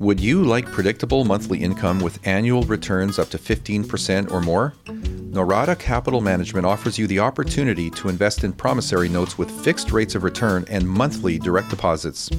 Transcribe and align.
Would 0.00 0.18
you 0.18 0.44
like 0.44 0.64
predictable 0.64 1.26
monthly 1.26 1.58
income 1.58 2.00
with 2.00 2.26
annual 2.26 2.62
returns 2.62 3.18
up 3.18 3.28
to 3.28 3.38
15% 3.38 4.30
or 4.30 4.40
more? 4.40 4.72
Norada 4.86 5.78
Capital 5.78 6.22
Management 6.22 6.64
offers 6.64 6.98
you 6.98 7.06
the 7.06 7.18
opportunity 7.18 7.90
to 7.90 8.08
invest 8.08 8.42
in 8.42 8.54
promissory 8.54 9.10
notes 9.10 9.36
with 9.36 9.50
fixed 9.62 9.92
rates 9.92 10.14
of 10.14 10.24
return 10.24 10.64
and 10.70 10.88
monthly 10.88 11.38
direct 11.38 11.68
deposits. 11.68 12.30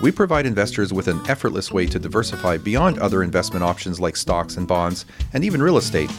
We 0.00 0.10
provide 0.10 0.46
investors 0.46 0.94
with 0.94 1.06
an 1.06 1.20
effortless 1.28 1.70
way 1.70 1.84
to 1.88 1.98
diversify 1.98 2.56
beyond 2.56 2.98
other 2.98 3.22
investment 3.22 3.62
options 3.62 4.00
like 4.00 4.16
stocks 4.16 4.56
and 4.56 4.66
bonds 4.66 5.04
and 5.34 5.44
even 5.44 5.62
real 5.62 5.76
estate. 5.76 6.10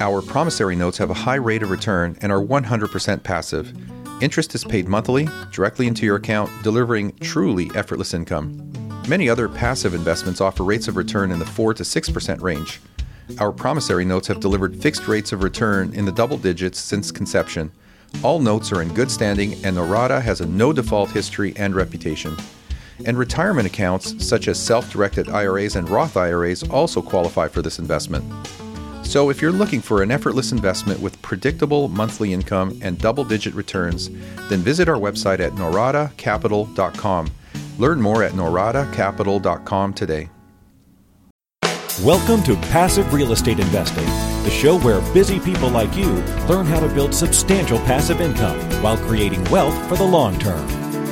Our 0.00 0.20
promissory 0.20 0.76
notes 0.76 0.98
have 0.98 1.08
a 1.08 1.14
high 1.14 1.36
rate 1.36 1.62
of 1.62 1.70
return 1.70 2.14
and 2.20 2.30
are 2.30 2.44
100% 2.44 3.22
passive. 3.22 3.72
Interest 4.20 4.54
is 4.54 4.64
paid 4.64 4.86
monthly, 4.86 5.30
directly 5.50 5.86
into 5.86 6.04
your 6.04 6.16
account, 6.16 6.50
delivering 6.62 7.16
truly 7.20 7.70
effortless 7.74 8.12
income. 8.12 8.85
Many 9.08 9.28
other 9.28 9.48
passive 9.48 9.94
investments 9.94 10.40
offer 10.40 10.64
rates 10.64 10.88
of 10.88 10.96
return 10.96 11.30
in 11.30 11.38
the 11.38 11.46
4 11.46 11.74
to 11.74 11.84
6% 11.84 12.40
range. 12.42 12.80
Our 13.38 13.52
promissory 13.52 14.04
notes 14.04 14.26
have 14.26 14.40
delivered 14.40 14.82
fixed 14.82 15.06
rates 15.06 15.30
of 15.30 15.44
return 15.44 15.92
in 15.94 16.04
the 16.04 16.10
double 16.10 16.36
digits 16.36 16.80
since 16.80 17.12
conception. 17.12 17.70
All 18.24 18.40
notes 18.40 18.72
are 18.72 18.82
in 18.82 18.92
good 18.94 19.08
standing, 19.08 19.52
and 19.64 19.76
Norada 19.76 20.20
has 20.20 20.40
a 20.40 20.46
no 20.46 20.72
default 20.72 21.10
history 21.12 21.52
and 21.56 21.72
reputation. 21.76 22.36
And 23.04 23.16
retirement 23.16 23.68
accounts, 23.68 24.26
such 24.26 24.48
as 24.48 24.58
self 24.58 24.90
directed 24.90 25.28
IRAs 25.28 25.76
and 25.76 25.88
Roth 25.88 26.16
IRAs, 26.16 26.64
also 26.64 27.00
qualify 27.00 27.46
for 27.46 27.62
this 27.62 27.78
investment. 27.78 28.24
So, 29.04 29.30
if 29.30 29.40
you're 29.40 29.52
looking 29.52 29.80
for 29.80 30.02
an 30.02 30.10
effortless 30.10 30.50
investment 30.50 30.98
with 30.98 31.20
predictable 31.22 31.86
monthly 31.88 32.32
income 32.32 32.76
and 32.82 32.98
double 32.98 33.22
digit 33.22 33.54
returns, 33.54 34.10
then 34.48 34.60
visit 34.60 34.88
our 34.88 34.98
website 34.98 35.38
at 35.38 35.52
noradacapital.com. 35.52 37.30
Learn 37.78 38.00
more 38.00 38.22
at 38.22 38.32
noradacapital.com 38.32 39.94
today. 39.94 40.30
Welcome 42.02 42.42
to 42.42 42.56
Passive 42.56 43.12
Real 43.12 43.32
Estate 43.32 43.58
Investing, 43.58 44.04
the 44.44 44.50
show 44.50 44.78
where 44.80 45.00
busy 45.12 45.40
people 45.40 45.70
like 45.70 45.96
you 45.96 46.10
learn 46.46 46.66
how 46.66 46.80
to 46.80 46.88
build 46.88 47.14
substantial 47.14 47.78
passive 47.80 48.20
income 48.20 48.58
while 48.82 48.98
creating 48.98 49.42
wealth 49.44 49.74
for 49.88 49.96
the 49.96 50.04
long 50.04 50.38
term. 50.38 50.68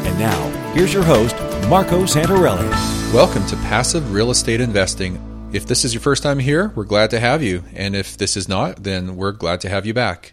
And 0.07 0.19
now, 0.19 0.73
here's 0.75 0.93
your 0.93 1.03
host, 1.03 1.35
Marco 1.69 2.03
Santarelli. 2.05 2.71
Welcome 3.15 3.47
to 3.47 3.57
Passive 3.57 4.13
Real 4.13 4.31
Estate 4.31 4.61
Investing. 4.61 5.51
If 5.53 5.67
this 5.67 5.85
is 5.85 5.95
your 5.95 6.01
first 6.01 6.23
time 6.23 6.39
here, 6.39 6.73
we're 6.75 6.85
glad 6.85 7.11
to 7.11 7.21
have 7.21 7.43
you. 7.43 7.65
And 7.75 7.97
if 7.97 8.17
this 8.17 8.37
is 8.37 8.49
not, 8.49 8.83
then 8.83 9.17
we're 9.17 9.33
glad 9.33 9.61
to 9.63 9.69
have 9.69 9.87
you 9.87 9.95
back. 9.95 10.33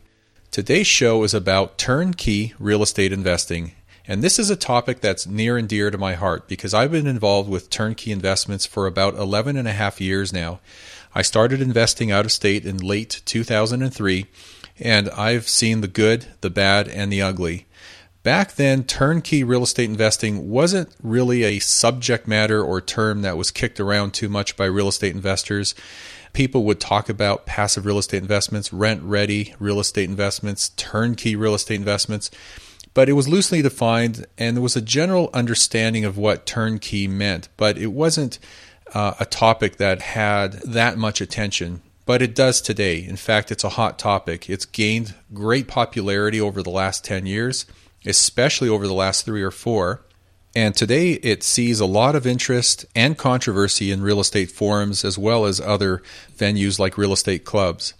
Today's 0.49 0.87
show 0.87 1.23
is 1.23 1.33
about 1.33 1.77
turnkey 1.77 2.53
real 2.59 2.83
estate 2.83 3.13
investing. 3.13 3.71
And 4.07 4.23
this 4.23 4.39
is 4.39 4.49
a 4.49 4.55
topic 4.55 5.01
that's 5.01 5.27
near 5.27 5.57
and 5.57 5.69
dear 5.69 5.91
to 5.91 5.97
my 5.97 6.15
heart 6.15 6.47
because 6.47 6.73
I've 6.73 6.91
been 6.91 7.07
involved 7.07 7.49
with 7.49 7.69
turnkey 7.69 8.11
investments 8.11 8.65
for 8.65 8.87
about 8.87 9.15
11 9.15 9.57
and 9.57 9.67
a 9.67 9.73
half 9.73 10.01
years 10.01 10.33
now. 10.33 10.59
I 11.13 11.21
started 11.21 11.61
investing 11.61 12.11
out 12.11 12.25
of 12.25 12.31
state 12.31 12.65
in 12.65 12.77
late 12.77 13.21
2003, 13.25 14.25
and 14.79 15.09
I've 15.09 15.47
seen 15.47 15.81
the 15.81 15.87
good, 15.87 16.27
the 16.41 16.49
bad, 16.49 16.87
and 16.87 17.11
the 17.11 17.21
ugly. 17.21 17.67
Back 18.23 18.53
then, 18.53 18.83
turnkey 18.83 19.43
real 19.43 19.63
estate 19.63 19.89
investing 19.89 20.49
wasn't 20.49 20.95
really 21.01 21.43
a 21.43 21.59
subject 21.59 22.27
matter 22.27 22.63
or 22.63 22.79
term 22.79 23.23
that 23.23 23.35
was 23.35 23.49
kicked 23.49 23.79
around 23.79 24.13
too 24.13 24.29
much 24.29 24.55
by 24.55 24.65
real 24.65 24.87
estate 24.87 25.15
investors. 25.15 25.73
People 26.31 26.63
would 26.63 26.79
talk 26.79 27.09
about 27.09 27.45
passive 27.45 27.85
real 27.85 27.97
estate 27.97 28.21
investments, 28.21 28.71
rent 28.71 29.01
ready 29.03 29.55
real 29.59 29.79
estate 29.79 30.09
investments, 30.09 30.69
turnkey 30.69 31.35
real 31.35 31.55
estate 31.55 31.75
investments, 31.75 32.29
but 32.93 33.09
it 33.09 33.13
was 33.13 33.27
loosely 33.27 33.61
defined 33.61 34.25
and 34.37 34.57
there 34.57 34.61
was 34.61 34.75
a 34.75 34.81
general 34.81 35.29
understanding 35.33 36.05
of 36.05 36.17
what 36.17 36.45
turnkey 36.45 37.07
meant, 37.07 37.49
but 37.57 37.77
it 37.77 37.87
wasn't 37.87 38.39
uh, 38.93 39.13
a 39.19 39.25
topic 39.25 39.77
that 39.77 40.01
had 40.01 40.53
that 40.63 40.97
much 40.97 41.21
attention 41.21 41.81
but 42.03 42.21
it 42.21 42.35
does 42.35 42.61
today. 42.61 43.01
In 43.01 43.15
fact, 43.15 43.51
it's 43.51 43.63
a 43.63 43.69
hot 43.69 43.99
topic. 43.99 44.49
It's 44.49 44.65
gained 44.65 45.13
great 45.33 45.67
popularity 45.67 46.41
over 46.41 46.63
the 46.63 46.71
last 46.71 47.05
10 47.05 47.27
years 47.27 47.67
especially 48.05 48.69
over 48.69 48.87
the 48.87 48.93
last 48.93 49.25
three 49.25 49.41
or 49.41 49.51
four. 49.51 50.01
And 50.55 50.75
today 50.75 51.13
it 51.13 51.43
sees 51.43 51.79
a 51.79 51.85
lot 51.85 52.15
of 52.15 52.27
interest 52.27 52.85
and 52.95 53.17
controversy 53.17 53.91
in 53.91 54.01
real 54.01 54.19
estate 54.19 54.51
forums 54.51 55.05
as 55.05 55.17
well 55.17 55.45
as 55.45 55.61
other 55.61 56.01
venues 56.35 56.77
like 56.77 56.97
real 56.97 57.13
estate 57.13 57.45
clubs. 57.45 57.93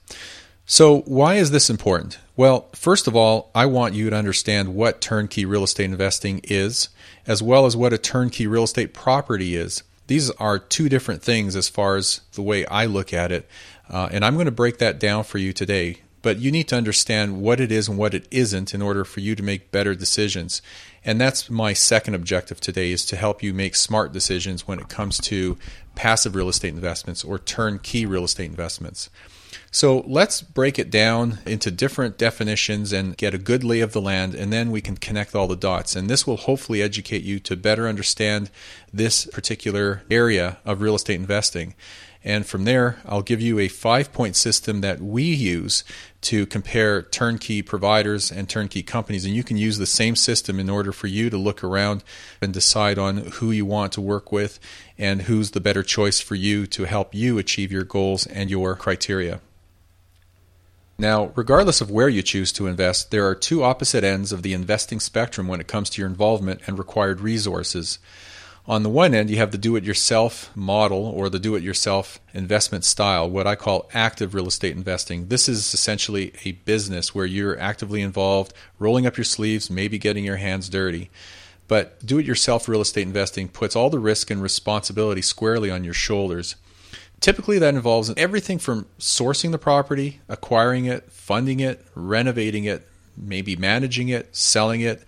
So, 0.65 1.01
why 1.01 1.35
is 1.35 1.51
this 1.51 1.69
important? 1.69 2.19
Well, 2.41 2.69
first 2.73 3.07
of 3.07 3.15
all, 3.15 3.51
I 3.53 3.67
want 3.67 3.93
you 3.93 4.09
to 4.09 4.15
understand 4.15 4.73
what 4.73 4.99
turnkey 4.99 5.45
real 5.45 5.63
estate 5.63 5.85
investing 5.85 6.41
is, 6.43 6.89
as 7.27 7.43
well 7.43 7.67
as 7.67 7.77
what 7.77 7.93
a 7.93 7.99
turnkey 7.99 8.47
real 8.47 8.63
estate 8.63 8.95
property 8.95 9.55
is. 9.55 9.83
These 10.07 10.31
are 10.31 10.57
two 10.57 10.89
different 10.89 11.21
things 11.21 11.55
as 11.55 11.69
far 11.69 11.97
as 11.97 12.21
the 12.33 12.41
way 12.41 12.65
I 12.65 12.87
look 12.87 13.13
at 13.13 13.31
it, 13.31 13.47
uh, 13.91 14.09
and 14.11 14.25
I'm 14.25 14.33
going 14.33 14.47
to 14.47 14.51
break 14.51 14.79
that 14.79 14.99
down 14.99 15.23
for 15.23 15.37
you 15.37 15.53
today 15.53 15.97
but 16.21 16.37
you 16.37 16.51
need 16.51 16.67
to 16.67 16.75
understand 16.75 17.41
what 17.41 17.59
it 17.59 17.71
is 17.71 17.87
and 17.87 17.97
what 17.97 18.13
it 18.13 18.27
isn't 18.29 18.73
in 18.73 18.81
order 18.81 19.03
for 19.03 19.21
you 19.21 19.35
to 19.35 19.43
make 19.43 19.71
better 19.71 19.95
decisions. 19.95 20.61
And 21.03 21.19
that's 21.19 21.49
my 21.49 21.73
second 21.73 22.13
objective 22.13 22.61
today 22.61 22.91
is 22.91 23.05
to 23.07 23.15
help 23.15 23.41
you 23.41 23.53
make 23.53 23.75
smart 23.75 24.13
decisions 24.13 24.67
when 24.67 24.79
it 24.79 24.87
comes 24.87 25.17
to 25.21 25.57
passive 25.95 26.35
real 26.35 26.49
estate 26.49 26.73
investments 26.73 27.23
or 27.23 27.39
turnkey 27.39 28.05
real 28.05 28.23
estate 28.23 28.49
investments. 28.49 29.09
So 29.73 30.03
let's 30.05 30.41
break 30.41 30.77
it 30.77 30.91
down 30.91 31.39
into 31.45 31.71
different 31.71 32.17
definitions 32.17 32.91
and 32.91 33.15
get 33.15 33.33
a 33.33 33.37
good 33.37 33.63
lay 33.63 33.79
of 33.79 33.93
the 33.93 34.01
land, 34.01 34.35
and 34.35 34.51
then 34.51 34.69
we 34.69 34.81
can 34.81 34.97
connect 34.97 35.33
all 35.33 35.47
the 35.47 35.55
dots. 35.55 35.95
And 35.95 36.09
this 36.09 36.27
will 36.27 36.35
hopefully 36.35 36.81
educate 36.81 37.23
you 37.23 37.39
to 37.39 37.55
better 37.55 37.87
understand 37.87 38.51
this 38.91 39.25
particular 39.27 40.03
area 40.11 40.57
of 40.65 40.81
real 40.81 40.95
estate 40.95 41.15
investing. 41.15 41.73
And 42.21 42.45
from 42.45 42.65
there, 42.65 42.99
I'll 43.05 43.21
give 43.21 43.39
you 43.39 43.59
a 43.59 43.69
five 43.69 44.11
point 44.11 44.35
system 44.35 44.81
that 44.81 44.99
we 44.99 45.23
use 45.23 45.85
to 46.23 46.45
compare 46.45 47.01
turnkey 47.01 47.61
providers 47.61 48.29
and 48.29 48.49
turnkey 48.49 48.83
companies. 48.83 49.23
And 49.23 49.33
you 49.33 49.43
can 49.43 49.55
use 49.55 49.77
the 49.77 49.85
same 49.85 50.17
system 50.17 50.59
in 50.59 50.69
order 50.69 50.91
for 50.91 51.07
you 51.07 51.29
to 51.29 51.37
look 51.37 51.63
around 51.63 52.03
and 52.41 52.53
decide 52.53 52.99
on 52.99 53.17
who 53.17 53.51
you 53.51 53.65
want 53.65 53.93
to 53.93 54.01
work 54.01 54.33
with 54.33 54.59
and 54.97 55.23
who's 55.23 55.51
the 55.51 55.61
better 55.61 55.81
choice 55.81 56.19
for 56.19 56.35
you 56.35 56.67
to 56.67 56.83
help 56.83 57.15
you 57.15 57.37
achieve 57.37 57.71
your 57.71 57.85
goals 57.85 58.27
and 58.27 58.49
your 58.49 58.75
criteria. 58.75 59.39
Now, 61.01 61.31
regardless 61.33 61.81
of 61.81 61.89
where 61.89 62.09
you 62.09 62.21
choose 62.21 62.51
to 62.51 62.67
invest, 62.67 63.09
there 63.09 63.27
are 63.27 63.33
two 63.33 63.63
opposite 63.63 64.03
ends 64.03 64.31
of 64.31 64.43
the 64.43 64.53
investing 64.53 64.99
spectrum 64.99 65.47
when 65.47 65.59
it 65.59 65.67
comes 65.67 65.89
to 65.89 65.99
your 65.99 66.07
involvement 66.07 66.61
and 66.67 66.77
required 66.77 67.21
resources. 67.21 67.97
On 68.67 68.83
the 68.83 68.89
one 68.89 69.15
end, 69.15 69.31
you 69.31 69.37
have 69.37 69.49
the 69.49 69.57
do 69.57 69.75
it 69.75 69.83
yourself 69.83 70.55
model 70.55 71.03
or 71.07 71.27
the 71.27 71.39
do 71.39 71.55
it 71.55 71.63
yourself 71.63 72.19
investment 72.35 72.85
style, 72.85 73.27
what 73.27 73.47
I 73.47 73.55
call 73.55 73.89
active 73.95 74.35
real 74.35 74.45
estate 74.45 74.75
investing. 74.75 75.29
This 75.29 75.49
is 75.49 75.73
essentially 75.73 76.33
a 76.45 76.51
business 76.51 77.15
where 77.15 77.25
you're 77.25 77.59
actively 77.59 78.03
involved, 78.03 78.53
rolling 78.77 79.07
up 79.07 79.17
your 79.17 79.23
sleeves, 79.23 79.71
maybe 79.71 79.97
getting 79.97 80.23
your 80.23 80.37
hands 80.37 80.69
dirty. 80.69 81.09
But 81.67 82.05
do 82.05 82.19
it 82.19 82.27
yourself 82.27 82.67
real 82.67 82.81
estate 82.81 83.07
investing 83.07 83.47
puts 83.47 83.75
all 83.75 83.89
the 83.89 83.97
risk 83.97 84.29
and 84.29 84.39
responsibility 84.39 85.23
squarely 85.23 85.71
on 85.71 85.83
your 85.83 85.95
shoulders. 85.95 86.57
Typically, 87.21 87.59
that 87.59 87.75
involves 87.75 88.11
everything 88.17 88.57
from 88.57 88.87
sourcing 88.99 89.51
the 89.51 89.59
property, 89.59 90.19
acquiring 90.27 90.85
it, 90.85 91.11
funding 91.11 91.59
it, 91.59 91.85
renovating 91.93 92.65
it, 92.65 92.87
maybe 93.15 93.55
managing 93.55 94.09
it, 94.09 94.35
selling 94.35 94.81
it, 94.81 95.03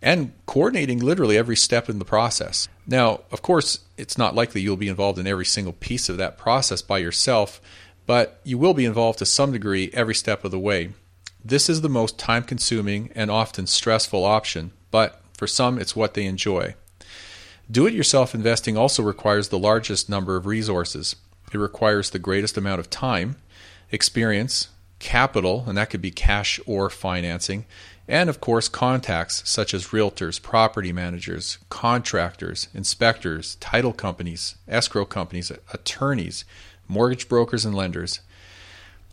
and 0.00 0.32
coordinating 0.46 1.00
literally 1.00 1.36
every 1.36 1.56
step 1.56 1.88
in 1.88 1.98
the 1.98 2.04
process. 2.04 2.68
Now, 2.86 3.22
of 3.32 3.42
course, 3.42 3.80
it's 3.96 4.16
not 4.16 4.34
likely 4.34 4.60
you'll 4.60 4.76
be 4.76 4.88
involved 4.88 5.18
in 5.18 5.26
every 5.26 5.44
single 5.44 5.72
piece 5.72 6.08
of 6.08 6.18
that 6.18 6.38
process 6.38 6.82
by 6.82 6.98
yourself, 6.98 7.60
but 8.06 8.40
you 8.44 8.58
will 8.58 8.74
be 8.74 8.84
involved 8.84 9.18
to 9.18 9.26
some 9.26 9.50
degree 9.50 9.90
every 9.92 10.14
step 10.14 10.44
of 10.44 10.52
the 10.52 10.60
way. 10.60 10.90
This 11.44 11.68
is 11.68 11.80
the 11.80 11.88
most 11.88 12.16
time 12.16 12.44
consuming 12.44 13.10
and 13.16 13.28
often 13.28 13.66
stressful 13.66 14.24
option, 14.24 14.70
but 14.92 15.20
for 15.36 15.48
some, 15.48 15.80
it's 15.80 15.96
what 15.96 16.14
they 16.14 16.26
enjoy. 16.26 16.76
Do 17.68 17.86
it 17.88 17.94
yourself 17.94 18.34
investing 18.36 18.76
also 18.76 19.02
requires 19.02 19.48
the 19.48 19.58
largest 19.58 20.08
number 20.08 20.36
of 20.36 20.46
resources. 20.46 21.16
It 21.52 21.58
requires 21.58 22.10
the 22.10 22.18
greatest 22.18 22.56
amount 22.56 22.80
of 22.80 22.90
time, 22.90 23.36
experience, 23.90 24.68
capital, 24.98 25.64
and 25.66 25.76
that 25.76 25.90
could 25.90 26.02
be 26.02 26.10
cash 26.10 26.58
or 26.66 26.90
financing, 26.90 27.66
and 28.08 28.30
of 28.30 28.40
course 28.40 28.68
contacts 28.68 29.42
such 29.48 29.74
as 29.74 29.88
realtors, 29.88 30.40
property 30.40 30.92
managers, 30.92 31.58
contractors, 31.68 32.68
inspectors, 32.74 33.56
title 33.56 33.92
companies, 33.92 34.56
escrow 34.68 35.04
companies, 35.04 35.50
attorneys, 35.72 36.44
mortgage 36.88 37.28
brokers, 37.28 37.64
and 37.64 37.74
lenders. 37.74 38.20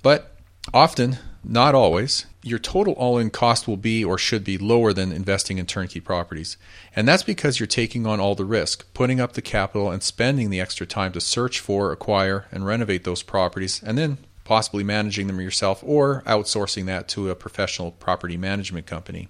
But 0.02 0.36
often, 0.74 1.18
not 1.44 1.76
always, 1.76 2.26
your 2.42 2.60
total 2.60 2.94
all 2.94 3.18
in 3.18 3.30
cost 3.30 3.68
will 3.68 3.78
be 3.78 4.04
or 4.04 4.18
should 4.18 4.44
be 4.44 4.58
lower 4.58 4.94
than 4.94 5.12
investing 5.12 5.58
in 5.58 5.66
turnkey 5.66 6.00
properties. 6.00 6.58
And 6.96 7.08
that's 7.08 7.24
because 7.24 7.60
you're 7.60 7.68
taking 7.68 8.06
on 8.06 8.20
all 8.20 8.36
the 8.36 8.46
risk, 8.46 8.86
putting 8.94 9.20
up 9.20 9.34
the 9.34 9.42
capital, 9.42 9.92
and 9.92 10.02
spending 10.02 10.50
the 10.50 10.62
extra 10.62 10.86
time 10.86 11.12
to 11.14 11.22
search 11.22 11.60
for, 11.60 11.92
acquire, 11.92 12.46
and 12.52 12.66
renovate 12.66 13.04
those 13.04 13.24
properties, 13.24 13.82
and 13.84 13.98
then 13.98 14.18
possibly 14.44 14.84
managing 14.84 15.28
them 15.28 15.40
yourself 15.40 15.84
or 15.86 16.22
outsourcing 16.26 16.86
that 16.86 17.08
to 17.10 17.30
a 17.30 17.36
professional 17.36 17.92
property 17.92 18.38
management 18.38 18.86
company. 18.86 19.30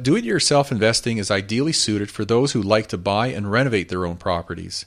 Do 0.00 0.16
it 0.16 0.24
yourself 0.24 0.72
investing 0.72 1.18
is 1.18 1.30
ideally 1.30 1.72
suited 1.72 2.10
for 2.10 2.24
those 2.24 2.52
who 2.52 2.62
like 2.62 2.88
to 2.88 2.98
buy 2.98 3.28
and 3.28 3.50
renovate 3.50 3.88
their 3.88 4.06
own 4.06 4.16
properties. 4.16 4.86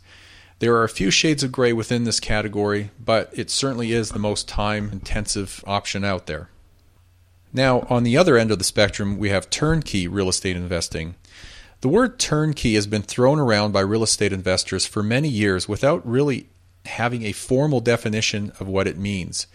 There 0.59 0.75
are 0.75 0.83
a 0.83 0.89
few 0.89 1.11
shades 1.11 1.43
of 1.43 1.51
gray 1.51 1.71
within 1.71 2.03
this 2.03 2.19
category, 2.19 2.89
but 2.99 3.31
it 3.33 3.51
certainly 3.51 3.91
is 3.91 4.09
the 4.09 4.19
most 4.19 4.47
time 4.47 4.89
intensive 4.91 5.63
option 5.67 6.03
out 6.03 6.25
there. 6.25 6.49
Now, 7.53 7.81
on 7.89 8.03
the 8.03 8.17
other 8.17 8.37
end 8.37 8.51
of 8.51 8.57
the 8.57 8.63
spectrum, 8.63 9.17
we 9.17 9.29
have 9.29 9.49
turnkey 9.49 10.07
real 10.07 10.29
estate 10.29 10.55
investing. 10.55 11.15
The 11.81 11.89
word 11.89 12.17
turnkey 12.17 12.73
has 12.73 12.87
been 12.87 13.03
thrown 13.03 13.39
around 13.39 13.71
by 13.71 13.81
real 13.81 14.01
estate 14.01 14.33
investors 14.33 14.87
for 14.87 15.03
many 15.03 15.29
years 15.29 15.69
without 15.69 16.05
really 16.07 16.47
having 16.85 17.23
a 17.23 17.33
formal 17.33 17.79
definition 17.79 18.51
of 18.59 18.67
what 18.67 18.87
it 18.87 18.97
means. 18.97 19.45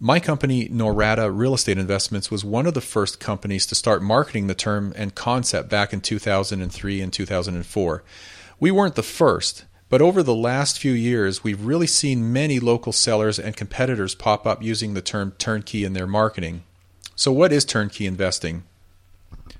My 0.00 0.20
company, 0.20 0.68
Norada 0.68 1.30
Real 1.30 1.54
Estate 1.54 1.76
Investments, 1.76 2.30
was 2.30 2.44
one 2.44 2.66
of 2.66 2.74
the 2.74 2.80
first 2.80 3.20
companies 3.20 3.66
to 3.66 3.74
start 3.74 4.00
marketing 4.00 4.46
the 4.46 4.54
term 4.54 4.94
and 4.96 5.14
concept 5.14 5.68
back 5.68 5.92
in 5.92 6.00
2003 6.00 7.00
and 7.00 7.12
2004. 7.12 8.04
We 8.60 8.70
weren't 8.70 8.94
the 8.94 9.02
first, 9.02 9.64
but 9.88 10.02
over 10.02 10.22
the 10.22 10.34
last 10.34 10.78
few 10.78 10.92
years, 10.92 11.42
we've 11.42 11.64
really 11.64 11.86
seen 11.86 12.32
many 12.32 12.60
local 12.60 12.92
sellers 12.92 13.38
and 13.38 13.56
competitors 13.56 14.14
pop 14.14 14.46
up 14.46 14.62
using 14.62 14.94
the 14.94 15.00
term 15.00 15.32
turnkey 15.38 15.84
in 15.84 15.94
their 15.94 16.06
marketing. 16.06 16.62
So, 17.16 17.32
what 17.32 17.52
is 17.52 17.64
turnkey 17.64 18.06
investing? 18.06 18.64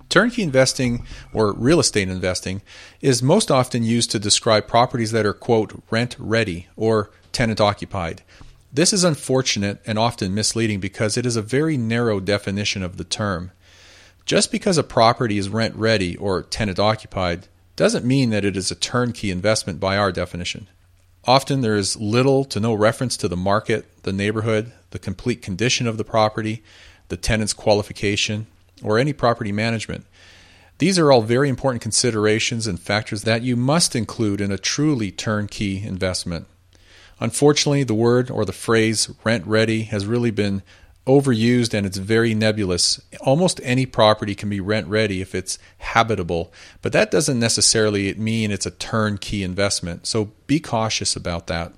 Turnkey 0.08 0.42
investing, 0.42 1.04
or 1.32 1.52
real 1.52 1.80
estate 1.80 2.08
investing, 2.08 2.62
is 3.00 3.22
most 3.22 3.50
often 3.50 3.82
used 3.82 4.10
to 4.10 4.19
describe 4.19 4.66
properties 4.66 5.12
that 5.12 5.26
are, 5.26 5.34
quote, 5.34 5.82
rent 5.90 6.16
ready 6.19 6.66
or 6.76 7.10
tenant 7.32 7.60
occupied. 7.60 8.22
This 8.72 8.92
is 8.92 9.04
unfortunate 9.04 9.80
and 9.86 9.98
often 9.98 10.34
misleading 10.34 10.80
because 10.80 11.16
it 11.16 11.26
is 11.26 11.36
a 11.36 11.42
very 11.42 11.76
narrow 11.76 12.20
definition 12.20 12.82
of 12.82 12.96
the 12.96 13.04
term. 13.04 13.50
Just 14.25 14.52
because 14.52 14.76
a 14.76 14.82
property 14.82 15.38
is 15.38 15.48
rent 15.48 15.75
ready 15.75 16.16
or 16.16 16.42
tenant 16.42 16.78
occupied 16.78 17.48
doesn't 17.78 18.04
mean 18.04 18.30
that 18.30 18.44
it 18.44 18.56
is 18.56 18.72
a 18.72 18.75
turnkey 18.75 19.30
investment 19.30 19.78
by 19.78 19.96
our 19.96 20.10
definition. 20.10 20.66
Often 21.25 21.60
there 21.60 21.76
is 21.76 21.96
little 21.96 22.44
to 22.46 22.58
no 22.58 22.75
reference 22.75 23.16
to 23.19 23.28
the 23.28 23.36
market, 23.36 24.02
the 24.02 24.12
neighborhood, 24.12 24.72
the 24.90 24.98
complete 24.98 25.42
condition 25.42 25.86
of 25.86 25.96
the 25.96 26.02
property, 26.02 26.64
the 27.06 27.16
tenant's 27.16 27.52
qualification, 27.52 28.48
or 28.82 28.98
any 28.98 29.12
property 29.12 29.52
management. 29.52 30.06
These 30.78 30.98
are 30.98 31.12
all 31.12 31.22
very 31.22 31.48
important 31.48 31.80
considerations 31.80 32.66
and 32.66 32.80
factors 32.80 33.22
that 33.22 33.42
you 33.42 33.54
must 33.54 33.94
include 33.94 34.40
in 34.40 34.50
a 34.50 34.58
truly 34.58 35.12
turnkey 35.12 35.80
investment. 35.80 36.48
Unfortunately, 37.20 37.84
the 37.84 37.94
word 37.94 38.28
or 38.28 38.44
the 38.44 38.52
phrase 38.52 39.08
rent 39.22 39.46
ready 39.46 39.84
has 39.84 40.04
really 40.04 40.32
been 40.32 40.62
overused 41.08 41.75
and 41.75 41.87
it's 41.87 41.96
very 41.96 42.34
nebulous. 42.34 43.00
Almost 43.20 43.60
any 43.64 43.87
property 43.87 44.34
can 44.34 44.50
be 44.50 44.60
rent 44.60 44.87
ready 44.87 45.20
if 45.20 45.34
it's 45.34 45.58
habitable, 45.78 46.52
but 46.82 46.93
that 46.93 47.10
doesn't 47.10 47.40
necessarily 47.40 48.12
mean 48.14 48.50
it's 48.50 48.66
a 48.66 48.70
turnkey 48.70 49.43
investment. 49.43 50.06
So 50.06 50.32
be 50.46 50.60
cautious 50.60 51.16
about 51.16 51.46
that. 51.49 51.72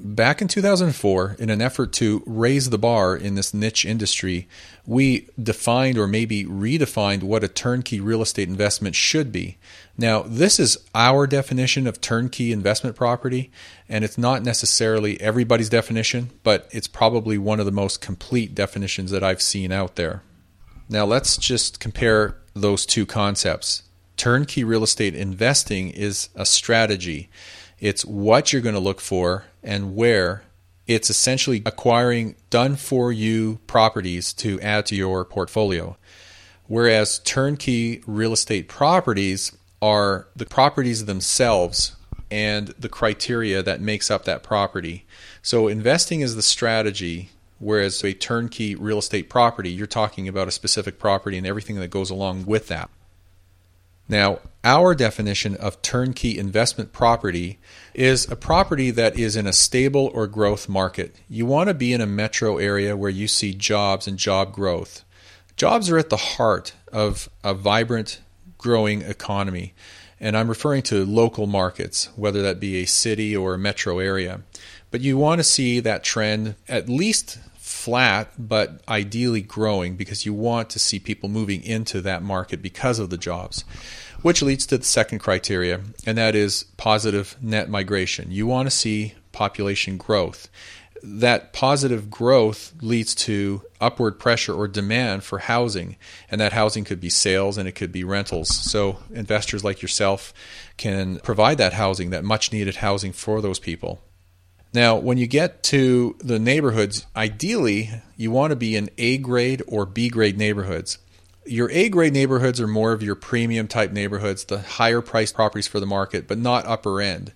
Back 0.00 0.40
in 0.40 0.46
2004, 0.46 1.36
in 1.40 1.50
an 1.50 1.60
effort 1.60 1.92
to 1.94 2.22
raise 2.24 2.70
the 2.70 2.78
bar 2.78 3.16
in 3.16 3.34
this 3.34 3.52
niche 3.52 3.84
industry, 3.84 4.46
we 4.86 5.28
defined 5.42 5.98
or 5.98 6.06
maybe 6.06 6.44
redefined 6.44 7.24
what 7.24 7.42
a 7.42 7.48
turnkey 7.48 7.98
real 8.00 8.22
estate 8.22 8.48
investment 8.48 8.94
should 8.94 9.32
be. 9.32 9.58
Now, 9.96 10.22
this 10.22 10.60
is 10.60 10.78
our 10.94 11.26
definition 11.26 11.88
of 11.88 12.00
turnkey 12.00 12.52
investment 12.52 12.94
property, 12.94 13.50
and 13.88 14.04
it's 14.04 14.16
not 14.16 14.44
necessarily 14.44 15.20
everybody's 15.20 15.68
definition, 15.68 16.30
but 16.44 16.68
it's 16.70 16.86
probably 16.86 17.36
one 17.36 17.58
of 17.58 17.66
the 17.66 17.72
most 17.72 18.00
complete 18.00 18.54
definitions 18.54 19.10
that 19.10 19.24
I've 19.24 19.42
seen 19.42 19.72
out 19.72 19.96
there. 19.96 20.22
Now, 20.88 21.06
let's 21.06 21.36
just 21.36 21.80
compare 21.80 22.36
those 22.54 22.86
two 22.86 23.04
concepts. 23.04 23.82
Turnkey 24.16 24.62
real 24.62 24.84
estate 24.84 25.16
investing 25.16 25.90
is 25.90 26.28
a 26.36 26.46
strategy. 26.46 27.28
It's 27.80 28.04
what 28.04 28.52
you're 28.52 28.62
going 28.62 28.74
to 28.74 28.80
look 28.80 29.00
for 29.00 29.44
and 29.62 29.94
where. 29.94 30.42
It's 30.86 31.10
essentially 31.10 31.62
acquiring 31.66 32.34
done 32.48 32.76
for 32.76 33.12
you 33.12 33.60
properties 33.66 34.32
to 34.34 34.58
add 34.62 34.86
to 34.86 34.96
your 34.96 35.24
portfolio. 35.24 35.98
Whereas 36.66 37.18
turnkey 37.20 38.02
real 38.06 38.32
estate 38.32 38.68
properties 38.68 39.56
are 39.80 40.28
the 40.34 40.46
properties 40.46 41.04
themselves 41.04 41.94
and 42.30 42.68
the 42.78 42.88
criteria 42.88 43.62
that 43.62 43.80
makes 43.80 44.10
up 44.10 44.24
that 44.24 44.42
property. 44.42 45.06
So 45.42 45.68
investing 45.68 46.20
is 46.20 46.36
the 46.36 46.42
strategy, 46.42 47.30
whereas 47.58 48.02
a 48.02 48.12
turnkey 48.12 48.74
real 48.74 48.98
estate 48.98 49.30
property, 49.30 49.70
you're 49.70 49.86
talking 49.86 50.28
about 50.28 50.48
a 50.48 50.52
specific 50.52 50.98
property 50.98 51.38
and 51.38 51.46
everything 51.46 51.76
that 51.76 51.88
goes 51.88 52.10
along 52.10 52.46
with 52.46 52.68
that. 52.68 52.90
Now, 54.08 54.40
our 54.64 54.94
definition 54.94 55.54
of 55.56 55.82
turnkey 55.82 56.38
investment 56.38 56.92
property 56.92 57.58
is 57.94 58.30
a 58.30 58.36
property 58.36 58.90
that 58.90 59.18
is 59.18 59.36
in 59.36 59.46
a 59.46 59.52
stable 59.52 60.10
or 60.14 60.26
growth 60.26 60.68
market. 60.68 61.14
You 61.28 61.46
want 61.46 61.68
to 61.68 61.74
be 61.74 61.92
in 61.92 62.00
a 62.00 62.06
metro 62.06 62.58
area 62.58 62.96
where 62.96 63.10
you 63.10 63.28
see 63.28 63.52
jobs 63.54 64.06
and 64.06 64.18
job 64.18 64.52
growth. 64.52 65.04
Jobs 65.56 65.90
are 65.90 65.98
at 65.98 66.08
the 66.08 66.16
heart 66.16 66.72
of 66.92 67.28
a 67.44 67.52
vibrant, 67.52 68.20
growing 68.56 69.02
economy. 69.02 69.74
And 70.20 70.36
I'm 70.36 70.48
referring 70.48 70.82
to 70.84 71.04
local 71.04 71.46
markets, 71.46 72.08
whether 72.16 72.42
that 72.42 72.58
be 72.58 72.76
a 72.76 72.86
city 72.86 73.36
or 73.36 73.54
a 73.54 73.58
metro 73.58 73.98
area. 73.98 74.40
But 74.90 75.02
you 75.02 75.16
want 75.16 75.38
to 75.38 75.44
see 75.44 75.80
that 75.80 76.02
trend 76.02 76.56
at 76.66 76.88
least 76.88 77.38
flat, 77.88 78.30
but 78.38 78.82
ideally 78.86 79.40
growing 79.40 79.96
because 79.96 80.26
you 80.26 80.34
want 80.34 80.68
to 80.68 80.78
see 80.78 80.98
people 80.98 81.30
moving 81.30 81.62
into 81.62 82.02
that 82.02 82.22
market 82.22 82.60
because 82.60 82.98
of 82.98 83.08
the 83.08 83.16
jobs. 83.16 83.64
Which 84.20 84.42
leads 84.42 84.66
to 84.66 84.76
the 84.76 84.84
second 84.84 85.20
criteria, 85.20 85.80
and 86.04 86.18
that 86.18 86.34
is 86.34 86.64
positive 86.76 87.34
net 87.40 87.70
migration. 87.70 88.30
You 88.30 88.46
want 88.46 88.66
to 88.66 88.76
see 88.76 89.14
population 89.32 89.96
growth 89.96 90.50
that 91.02 91.52
positive 91.52 92.10
growth 92.10 92.74
leads 92.80 93.14
to 93.14 93.62
upward 93.80 94.18
pressure 94.18 94.52
or 94.52 94.68
demand 94.68 95.24
for 95.24 95.38
housing, 95.38 95.96
and 96.30 96.40
that 96.40 96.52
housing 96.52 96.84
could 96.84 97.00
be 97.00 97.08
sales 97.08 97.56
and 97.56 97.68
it 97.68 97.72
could 97.72 97.92
be 97.92 98.04
rentals. 98.04 98.48
So, 98.48 98.98
investors 99.12 99.64
like 99.64 99.80
yourself 99.80 100.34
can 100.76 101.20
provide 101.20 101.58
that 101.58 101.72
housing, 101.72 102.10
that 102.10 102.24
much 102.24 102.52
needed 102.52 102.76
housing 102.76 103.12
for 103.12 103.40
those 103.40 103.58
people. 103.58 104.00
Now, 104.72 104.96
when 104.96 105.18
you 105.18 105.26
get 105.26 105.62
to 105.64 106.16
the 106.18 106.38
neighborhoods, 106.38 107.06
ideally 107.16 107.90
you 108.16 108.30
want 108.30 108.50
to 108.50 108.56
be 108.56 108.76
in 108.76 108.90
A 108.98 109.18
grade 109.18 109.62
or 109.66 109.86
B 109.86 110.08
grade 110.08 110.36
neighborhoods. 110.36 110.98
Your 111.46 111.70
A 111.70 111.88
grade 111.88 112.12
neighborhoods 112.12 112.60
are 112.60 112.66
more 112.66 112.92
of 112.92 113.02
your 113.02 113.14
premium 113.14 113.68
type 113.68 113.92
neighborhoods, 113.92 114.44
the 114.44 114.60
higher 114.60 115.00
priced 115.00 115.34
properties 115.34 115.66
for 115.66 115.80
the 115.80 115.86
market, 115.86 116.28
but 116.28 116.36
not 116.38 116.66
upper 116.66 117.00
end. 117.00 117.32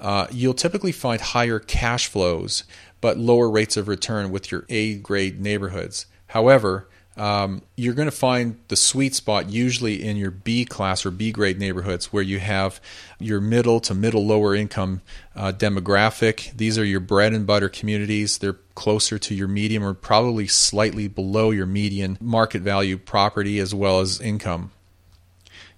Uh, 0.00 0.26
you'll 0.30 0.54
typically 0.54 0.92
find 0.92 1.20
higher 1.20 1.58
cash 1.58 2.08
flows 2.08 2.64
but 3.00 3.18
lower 3.18 3.48
rates 3.48 3.76
of 3.76 3.88
return 3.88 4.30
with 4.30 4.50
your 4.50 4.64
A 4.68 4.96
grade 4.96 5.40
neighborhoods. 5.40 6.06
However, 6.28 6.88
um, 7.16 7.62
you're 7.76 7.94
going 7.94 8.10
to 8.10 8.16
find 8.16 8.58
the 8.68 8.76
sweet 8.76 9.14
spot 9.14 9.48
usually 9.48 10.02
in 10.02 10.16
your 10.16 10.30
B 10.30 10.64
class 10.64 11.06
or 11.06 11.10
B 11.10 11.32
grade 11.32 11.58
neighborhoods 11.58 12.12
where 12.12 12.22
you 12.22 12.38
have 12.38 12.80
your 13.18 13.40
middle 13.40 13.80
to 13.80 13.94
middle 13.94 14.26
lower 14.26 14.54
income 14.54 15.00
uh, 15.34 15.52
demographic. 15.52 16.54
These 16.56 16.78
are 16.78 16.84
your 16.84 17.00
bread 17.00 17.32
and 17.32 17.46
butter 17.46 17.70
communities. 17.70 18.38
They're 18.38 18.58
closer 18.74 19.18
to 19.18 19.34
your 19.34 19.48
medium 19.48 19.82
or 19.82 19.94
probably 19.94 20.46
slightly 20.46 21.08
below 21.08 21.50
your 21.50 21.66
median 21.66 22.18
market 22.20 22.60
value 22.60 22.98
property 22.98 23.58
as 23.58 23.74
well 23.74 24.00
as 24.00 24.20
income. 24.20 24.72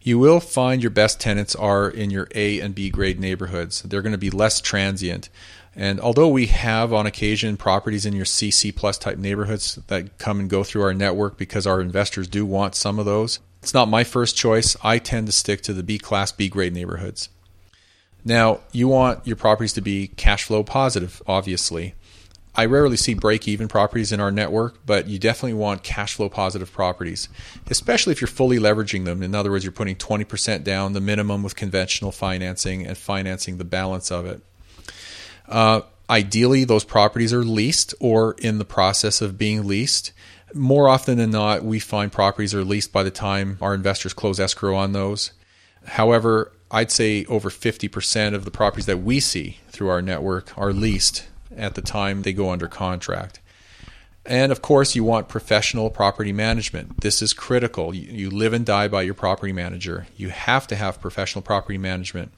You 0.00 0.18
will 0.18 0.40
find 0.40 0.82
your 0.82 0.90
best 0.90 1.20
tenants 1.20 1.54
are 1.54 1.88
in 1.88 2.10
your 2.10 2.28
A 2.34 2.60
and 2.60 2.74
B 2.74 2.90
grade 2.90 3.20
neighborhoods. 3.20 3.82
They're 3.82 4.02
going 4.02 4.12
to 4.12 4.18
be 4.18 4.30
less 4.30 4.60
transient. 4.60 5.28
And 5.78 6.00
although 6.00 6.26
we 6.26 6.46
have 6.46 6.92
on 6.92 7.06
occasion 7.06 7.56
properties 7.56 8.04
in 8.04 8.12
your 8.12 8.24
CC 8.24 8.74
plus 8.74 8.98
type 8.98 9.16
neighborhoods 9.16 9.76
that 9.86 10.18
come 10.18 10.40
and 10.40 10.50
go 10.50 10.64
through 10.64 10.82
our 10.82 10.92
network 10.92 11.38
because 11.38 11.68
our 11.68 11.80
investors 11.80 12.26
do 12.26 12.44
want 12.44 12.74
some 12.74 12.98
of 12.98 13.04
those, 13.04 13.38
it's 13.62 13.72
not 13.72 13.88
my 13.88 14.02
first 14.02 14.36
choice. 14.36 14.76
I 14.82 14.98
tend 14.98 15.28
to 15.28 15.32
stick 15.32 15.62
to 15.62 15.72
the 15.72 15.84
B 15.84 15.96
class, 15.96 16.32
B 16.32 16.48
grade 16.48 16.74
neighborhoods. 16.74 17.28
Now, 18.24 18.58
you 18.72 18.88
want 18.88 19.24
your 19.24 19.36
properties 19.36 19.72
to 19.74 19.80
be 19.80 20.08
cash 20.08 20.42
flow 20.42 20.64
positive, 20.64 21.22
obviously. 21.28 21.94
I 22.56 22.64
rarely 22.64 22.96
see 22.96 23.14
break 23.14 23.46
even 23.46 23.68
properties 23.68 24.10
in 24.10 24.18
our 24.18 24.32
network, 24.32 24.84
but 24.84 25.06
you 25.06 25.20
definitely 25.20 25.54
want 25.54 25.84
cash 25.84 26.14
flow 26.14 26.28
positive 26.28 26.72
properties, 26.72 27.28
especially 27.70 28.10
if 28.10 28.20
you're 28.20 28.26
fully 28.26 28.58
leveraging 28.58 29.04
them. 29.04 29.22
In 29.22 29.32
other 29.32 29.52
words, 29.52 29.62
you're 29.62 29.70
putting 29.70 29.94
20% 29.94 30.64
down, 30.64 30.92
the 30.92 31.00
minimum 31.00 31.44
with 31.44 31.54
conventional 31.54 32.10
financing, 32.10 32.84
and 32.84 32.98
financing 32.98 33.58
the 33.58 33.64
balance 33.64 34.10
of 34.10 34.26
it. 34.26 34.42
Uh, 35.48 35.80
ideally, 36.08 36.64
those 36.64 36.84
properties 36.84 37.32
are 37.32 37.44
leased 37.44 37.94
or 38.00 38.34
in 38.38 38.58
the 38.58 38.64
process 38.64 39.20
of 39.20 39.38
being 39.38 39.66
leased. 39.66 40.12
More 40.54 40.88
often 40.88 41.18
than 41.18 41.30
not, 41.30 41.64
we 41.64 41.78
find 41.78 42.10
properties 42.12 42.54
are 42.54 42.64
leased 42.64 42.92
by 42.92 43.02
the 43.02 43.10
time 43.10 43.58
our 43.60 43.74
investors 43.74 44.14
close 44.14 44.40
escrow 44.40 44.76
on 44.76 44.92
those. 44.92 45.32
However, 45.84 46.52
I'd 46.70 46.90
say 46.90 47.24
over 47.26 47.48
50% 47.48 48.34
of 48.34 48.44
the 48.44 48.50
properties 48.50 48.86
that 48.86 48.98
we 48.98 49.20
see 49.20 49.58
through 49.68 49.88
our 49.88 50.02
network 50.02 50.56
are 50.58 50.72
leased 50.72 51.26
at 51.56 51.74
the 51.74 51.82
time 51.82 52.22
they 52.22 52.32
go 52.32 52.50
under 52.50 52.68
contract. 52.68 53.40
And 54.26 54.52
of 54.52 54.60
course, 54.60 54.94
you 54.94 55.04
want 55.04 55.28
professional 55.28 55.88
property 55.88 56.32
management. 56.32 57.00
This 57.00 57.22
is 57.22 57.32
critical. 57.32 57.94
You, 57.94 58.28
live 58.28 58.52
and 58.52 58.66
die 58.66 58.86
by 58.86 59.02
your 59.02 59.14
property 59.14 59.52
manager. 59.52 60.06
You 60.16 60.28
have 60.28 60.66
to 60.66 60.76
have 60.76 61.00
professional 61.00 61.40
property 61.40 61.78
management. 61.78 62.32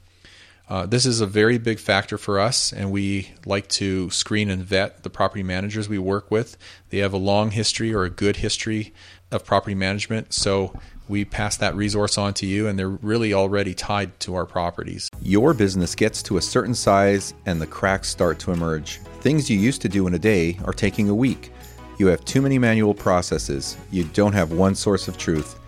Uh, 0.71 0.85
this 0.85 1.05
is 1.05 1.19
a 1.19 1.25
very 1.25 1.57
big 1.57 1.77
factor 1.77 2.17
for 2.17 2.39
us, 2.39 2.71
and 2.71 2.93
we 2.93 3.29
like 3.45 3.67
to 3.67 4.09
screen 4.09 4.49
and 4.49 4.63
vet 4.63 5.03
the 5.03 5.09
property 5.09 5.43
managers 5.43 5.89
we 5.89 5.97
work 5.97 6.31
with. 6.31 6.55
They 6.91 6.99
have 6.99 7.11
a 7.11 7.17
long 7.17 7.51
history 7.51 7.93
or 7.93 8.05
a 8.05 8.09
good 8.09 8.37
history 8.37 8.93
of 9.31 9.43
property 9.43 9.75
management, 9.75 10.31
so 10.31 10.73
we 11.09 11.25
pass 11.25 11.57
that 11.57 11.75
resource 11.75 12.17
on 12.17 12.33
to 12.35 12.45
you, 12.45 12.69
and 12.69 12.79
they're 12.79 12.87
really 12.87 13.33
already 13.33 13.73
tied 13.73 14.17
to 14.21 14.33
our 14.35 14.45
properties. 14.45 15.09
Your 15.21 15.53
business 15.53 15.93
gets 15.93 16.23
to 16.23 16.37
a 16.37 16.41
certain 16.41 16.73
size 16.73 17.33
and 17.45 17.61
the 17.61 17.67
cracks 17.67 18.07
start 18.07 18.39
to 18.39 18.53
emerge. 18.53 18.99
Things 19.19 19.49
you 19.49 19.59
used 19.59 19.81
to 19.81 19.89
do 19.89 20.07
in 20.07 20.13
a 20.13 20.19
day 20.19 20.57
are 20.63 20.71
taking 20.71 21.09
a 21.09 21.13
week. 21.13 21.51
You 21.97 22.07
have 22.07 22.23
too 22.23 22.41
many 22.41 22.57
manual 22.57 22.93
processes. 22.93 23.75
You 23.91 24.05
don't 24.05 24.31
have 24.31 24.53
one 24.53 24.75
source 24.75 25.09
of 25.09 25.17
truth. 25.17 25.59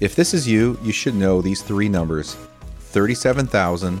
If 0.00 0.16
this 0.16 0.32
is 0.32 0.48
you, 0.48 0.78
you 0.82 0.92
should 0.92 1.14
know 1.14 1.42
these 1.42 1.60
three 1.60 1.90
numbers 1.90 2.38
37,000, 2.78 4.00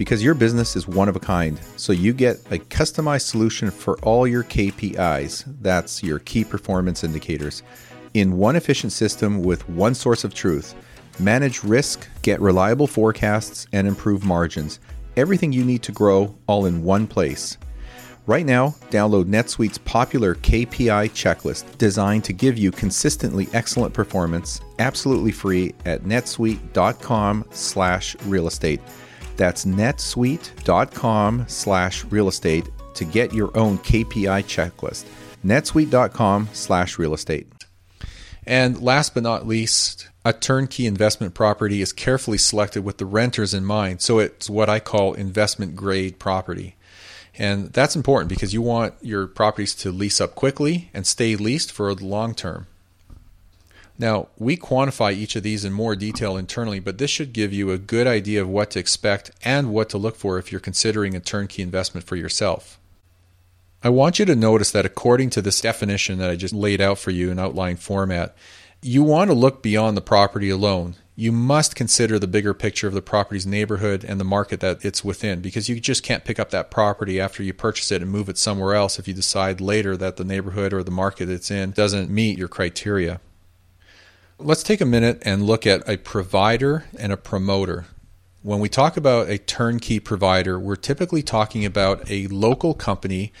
because 0.00 0.24
your 0.24 0.32
business 0.32 0.76
is 0.76 0.88
one 0.88 1.10
of 1.10 1.16
a 1.16 1.20
kind, 1.20 1.60
so 1.76 1.92
you 1.92 2.14
get 2.14 2.38
a 2.46 2.56
customized 2.56 3.26
solution 3.28 3.70
for 3.70 3.98
all 3.98 4.26
your 4.26 4.42
KPIs. 4.42 5.44
That's 5.60 6.02
your 6.02 6.20
key 6.20 6.42
performance 6.42 7.04
indicators. 7.04 7.62
In 8.14 8.38
one 8.38 8.56
efficient 8.56 8.94
system 8.94 9.42
with 9.42 9.68
one 9.68 9.94
source 9.94 10.24
of 10.24 10.32
truth 10.32 10.74
manage 11.18 11.62
risk, 11.62 12.08
get 12.22 12.40
reliable 12.40 12.86
forecasts, 12.86 13.66
and 13.74 13.86
improve 13.86 14.24
margins. 14.24 14.80
Everything 15.18 15.52
you 15.52 15.66
need 15.66 15.82
to 15.82 15.92
grow 15.92 16.34
all 16.46 16.64
in 16.64 16.82
one 16.82 17.06
place. 17.06 17.58
Right 18.26 18.46
now, 18.46 18.68
download 18.90 19.26
NetSuite's 19.26 19.76
popular 19.76 20.34
KPI 20.34 21.10
checklist 21.10 21.76
designed 21.76 22.24
to 22.24 22.32
give 22.32 22.56
you 22.56 22.70
consistently 22.70 23.48
excellent 23.52 23.92
performance 23.92 24.62
absolutely 24.78 25.32
free 25.32 25.74
at 25.84 26.04
netsuite.com 26.04 27.44
slash 27.50 28.16
real 28.24 28.46
estate. 28.46 28.80
That's 29.40 29.64
netsuite.com 29.64 31.44
slash 31.48 32.04
real 32.04 32.28
estate 32.28 32.68
to 32.92 33.06
get 33.06 33.32
your 33.32 33.56
own 33.56 33.78
KPI 33.78 34.44
checklist. 34.44 35.06
netsuite.com 35.42 36.50
slash 36.52 36.98
real 36.98 37.14
estate. 37.14 37.46
And 38.44 38.82
last 38.82 39.14
but 39.14 39.22
not 39.22 39.46
least, 39.46 40.10
a 40.26 40.34
turnkey 40.34 40.84
investment 40.84 41.32
property 41.32 41.80
is 41.80 41.90
carefully 41.90 42.36
selected 42.36 42.84
with 42.84 42.98
the 42.98 43.06
renters 43.06 43.54
in 43.54 43.64
mind. 43.64 44.02
So 44.02 44.18
it's 44.18 44.50
what 44.50 44.68
I 44.68 44.78
call 44.78 45.14
investment 45.14 45.74
grade 45.74 46.18
property. 46.18 46.76
And 47.38 47.72
that's 47.72 47.96
important 47.96 48.28
because 48.28 48.52
you 48.52 48.60
want 48.60 48.92
your 49.00 49.26
properties 49.26 49.74
to 49.76 49.90
lease 49.90 50.20
up 50.20 50.34
quickly 50.34 50.90
and 50.92 51.06
stay 51.06 51.34
leased 51.34 51.72
for 51.72 51.94
the 51.94 52.04
long 52.04 52.34
term. 52.34 52.66
Now, 54.00 54.28
we 54.38 54.56
quantify 54.56 55.12
each 55.12 55.36
of 55.36 55.42
these 55.42 55.62
in 55.62 55.74
more 55.74 55.94
detail 55.94 56.38
internally, 56.38 56.80
but 56.80 56.96
this 56.96 57.10
should 57.10 57.34
give 57.34 57.52
you 57.52 57.70
a 57.70 57.76
good 57.76 58.06
idea 58.06 58.40
of 58.40 58.48
what 58.48 58.70
to 58.70 58.78
expect 58.78 59.30
and 59.44 59.74
what 59.74 59.90
to 59.90 59.98
look 59.98 60.16
for 60.16 60.38
if 60.38 60.50
you're 60.50 60.58
considering 60.58 61.14
a 61.14 61.20
turnkey 61.20 61.60
investment 61.60 62.06
for 62.06 62.16
yourself. 62.16 62.80
I 63.84 63.90
want 63.90 64.18
you 64.18 64.24
to 64.24 64.34
notice 64.34 64.70
that 64.70 64.86
according 64.86 65.28
to 65.30 65.42
this 65.42 65.60
definition 65.60 66.16
that 66.18 66.30
I 66.30 66.36
just 66.36 66.54
laid 66.54 66.80
out 66.80 66.96
for 66.96 67.10
you 67.10 67.30
in 67.30 67.38
outline 67.38 67.76
format, 67.76 68.34
you 68.80 69.02
want 69.02 69.28
to 69.28 69.34
look 69.34 69.62
beyond 69.62 69.98
the 69.98 70.00
property 70.02 70.48
alone. 70.48 70.96
You 71.14 71.30
must 71.30 71.76
consider 71.76 72.18
the 72.18 72.26
bigger 72.26 72.54
picture 72.54 72.88
of 72.88 72.94
the 72.94 73.02
property's 73.02 73.46
neighborhood 73.46 74.02
and 74.02 74.18
the 74.18 74.24
market 74.24 74.60
that 74.60 74.82
it's 74.82 75.04
within 75.04 75.42
because 75.42 75.68
you 75.68 75.78
just 75.78 76.02
can't 76.02 76.24
pick 76.24 76.38
up 76.38 76.48
that 76.52 76.70
property 76.70 77.20
after 77.20 77.42
you 77.42 77.52
purchase 77.52 77.92
it 77.92 78.00
and 78.00 78.10
move 78.10 78.30
it 78.30 78.38
somewhere 78.38 78.74
else 78.74 78.98
if 78.98 79.06
you 79.06 79.12
decide 79.12 79.60
later 79.60 79.94
that 79.98 80.16
the 80.16 80.24
neighborhood 80.24 80.72
or 80.72 80.82
the 80.82 80.90
market 80.90 81.28
it's 81.28 81.50
in 81.50 81.72
doesn't 81.72 82.08
meet 82.08 82.38
your 82.38 82.48
criteria. 82.48 83.20
Let's 84.42 84.62
take 84.62 84.80
a 84.80 84.86
minute 84.86 85.22
and 85.26 85.42
look 85.42 85.66
at 85.66 85.86
a 85.86 85.98
provider 85.98 86.86
and 86.98 87.12
a 87.12 87.18
promoter. 87.18 87.84
When 88.40 88.58
we 88.58 88.70
talk 88.70 88.96
about 88.96 89.28
a 89.28 89.36
turnkey 89.36 90.00
provider, 90.00 90.58
we're 90.58 90.76
typically 90.76 91.22
talking 91.22 91.66
about 91.66 92.10
a 92.10 92.26
local 92.28 92.72
company 92.72 93.34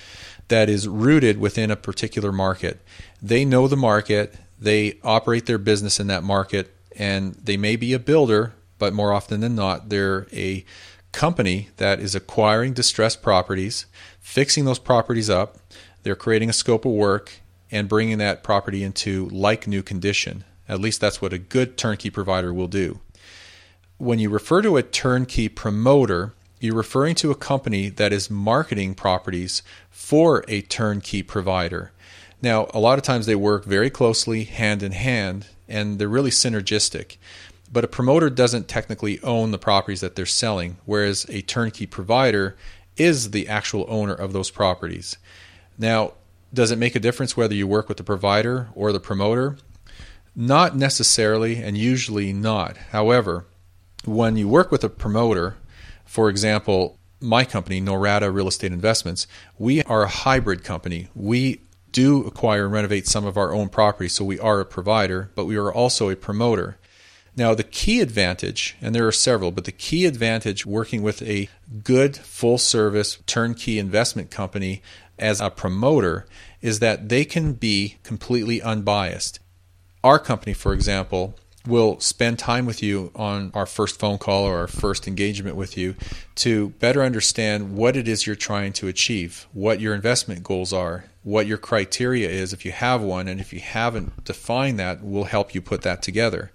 that 0.48 0.68
is 0.68 0.86
rooted 0.86 1.40
within 1.40 1.70
a 1.70 1.76
particular 1.76 2.32
market. 2.32 2.82
They 3.22 3.46
know 3.46 3.66
the 3.66 3.78
market, 3.78 4.34
they 4.58 4.98
operate 5.02 5.46
their 5.46 5.56
business 5.56 5.98
in 5.98 6.06
that 6.08 6.22
market 6.22 6.70
and 6.94 7.32
they 7.36 7.56
may 7.56 7.76
be 7.76 7.94
a 7.94 7.98
builder, 7.98 8.52
but 8.78 8.92
more 8.92 9.14
often 9.14 9.40
than 9.40 9.54
not, 9.54 9.88
they're 9.88 10.26
a 10.34 10.66
company 11.12 11.70
that 11.78 11.98
is 11.98 12.14
acquiring 12.14 12.74
distressed 12.74 13.22
properties, 13.22 13.86
fixing 14.20 14.66
those 14.66 14.78
properties 14.78 15.30
up, 15.30 15.56
they're 16.02 16.14
creating 16.14 16.50
a 16.50 16.52
scope 16.52 16.84
of 16.84 16.92
work 16.92 17.40
and 17.70 17.88
bringing 17.88 18.18
that 18.18 18.42
property 18.42 18.82
into 18.82 19.30
like 19.30 19.66
new 19.66 19.82
condition. 19.82 20.44
At 20.70 20.80
least 20.80 21.00
that's 21.00 21.20
what 21.20 21.32
a 21.32 21.38
good 21.38 21.76
turnkey 21.76 22.10
provider 22.10 22.54
will 22.54 22.68
do. 22.68 23.00
When 23.98 24.20
you 24.20 24.30
refer 24.30 24.62
to 24.62 24.76
a 24.76 24.84
turnkey 24.84 25.48
promoter, 25.48 26.32
you're 26.60 26.76
referring 26.76 27.16
to 27.16 27.32
a 27.32 27.34
company 27.34 27.88
that 27.88 28.12
is 28.12 28.30
marketing 28.30 28.94
properties 28.94 29.64
for 29.90 30.44
a 30.46 30.62
turnkey 30.62 31.24
provider. 31.24 31.90
Now, 32.40 32.68
a 32.72 32.78
lot 32.78 32.98
of 32.98 33.04
times 33.04 33.26
they 33.26 33.34
work 33.34 33.64
very 33.64 33.90
closely 33.90 34.44
hand 34.44 34.84
in 34.84 34.92
hand 34.92 35.48
and 35.68 35.98
they're 35.98 36.08
really 36.08 36.30
synergistic. 36.30 37.16
But 37.72 37.82
a 37.82 37.88
promoter 37.88 38.30
doesn't 38.30 38.68
technically 38.68 39.20
own 39.22 39.50
the 39.50 39.58
properties 39.58 40.02
that 40.02 40.14
they're 40.14 40.24
selling, 40.24 40.76
whereas 40.84 41.26
a 41.28 41.42
turnkey 41.42 41.86
provider 41.86 42.56
is 42.96 43.32
the 43.32 43.48
actual 43.48 43.86
owner 43.88 44.14
of 44.14 44.32
those 44.32 44.52
properties. 44.52 45.16
Now, 45.76 46.12
does 46.54 46.70
it 46.70 46.78
make 46.78 46.94
a 46.94 47.00
difference 47.00 47.36
whether 47.36 47.54
you 47.54 47.66
work 47.66 47.88
with 47.88 47.96
the 47.96 48.04
provider 48.04 48.68
or 48.76 48.92
the 48.92 49.00
promoter? 49.00 49.56
Not 50.40 50.74
necessarily, 50.74 51.56
and 51.56 51.76
usually 51.76 52.32
not. 52.32 52.78
However, 52.92 53.44
when 54.06 54.38
you 54.38 54.48
work 54.48 54.72
with 54.72 54.82
a 54.82 54.88
promoter, 54.88 55.58
for 56.06 56.30
example, 56.30 56.98
my 57.20 57.44
company, 57.44 57.78
Norada 57.78 58.32
Real 58.32 58.48
Estate 58.48 58.72
Investments, 58.72 59.26
we 59.58 59.82
are 59.82 60.04
a 60.04 60.08
hybrid 60.08 60.64
company. 60.64 61.08
We 61.14 61.60
do 61.92 62.24
acquire 62.26 62.64
and 62.64 62.72
renovate 62.72 63.06
some 63.06 63.26
of 63.26 63.36
our 63.36 63.52
own 63.52 63.68
property, 63.68 64.08
so 64.08 64.24
we 64.24 64.40
are 64.40 64.60
a 64.60 64.64
provider, 64.64 65.30
but 65.34 65.44
we 65.44 65.56
are 65.56 65.70
also 65.70 66.08
a 66.08 66.16
promoter. 66.16 66.78
Now, 67.36 67.52
the 67.52 67.62
key 67.62 68.00
advantage, 68.00 68.78
and 68.80 68.94
there 68.94 69.06
are 69.06 69.12
several, 69.12 69.50
but 69.50 69.66
the 69.66 69.72
key 69.72 70.06
advantage 70.06 70.64
working 70.64 71.02
with 71.02 71.20
a 71.20 71.50
good 71.84 72.16
full 72.16 72.56
service 72.56 73.18
turnkey 73.26 73.78
investment 73.78 74.30
company 74.30 74.80
as 75.18 75.38
a 75.42 75.50
promoter 75.50 76.26
is 76.62 76.78
that 76.78 77.10
they 77.10 77.26
can 77.26 77.52
be 77.52 77.98
completely 78.02 78.62
unbiased. 78.62 79.38
Our 80.02 80.18
company, 80.18 80.54
for 80.54 80.72
example, 80.72 81.34
will 81.66 82.00
spend 82.00 82.38
time 82.38 82.64
with 82.64 82.82
you 82.82 83.10
on 83.14 83.50
our 83.52 83.66
first 83.66 83.98
phone 83.98 84.16
call 84.16 84.44
or 84.44 84.58
our 84.58 84.66
first 84.66 85.06
engagement 85.06 85.56
with 85.56 85.76
you 85.76 85.94
to 86.36 86.70
better 86.78 87.02
understand 87.02 87.76
what 87.76 87.96
it 87.96 88.08
is 88.08 88.26
you're 88.26 88.34
trying 88.34 88.72
to 88.74 88.88
achieve, 88.88 89.46
what 89.52 89.78
your 89.78 89.94
investment 89.94 90.42
goals 90.42 90.72
are, 90.72 91.04
what 91.22 91.46
your 91.46 91.58
criteria 91.58 92.30
is 92.30 92.54
if 92.54 92.64
you 92.64 92.72
have 92.72 93.02
one, 93.02 93.28
and 93.28 93.40
if 93.40 93.52
you 93.52 93.60
haven't 93.60 94.24
defined 94.24 94.78
that, 94.78 95.02
we'll 95.02 95.24
help 95.24 95.54
you 95.54 95.60
put 95.60 95.82
that 95.82 96.00
together. 96.00 96.50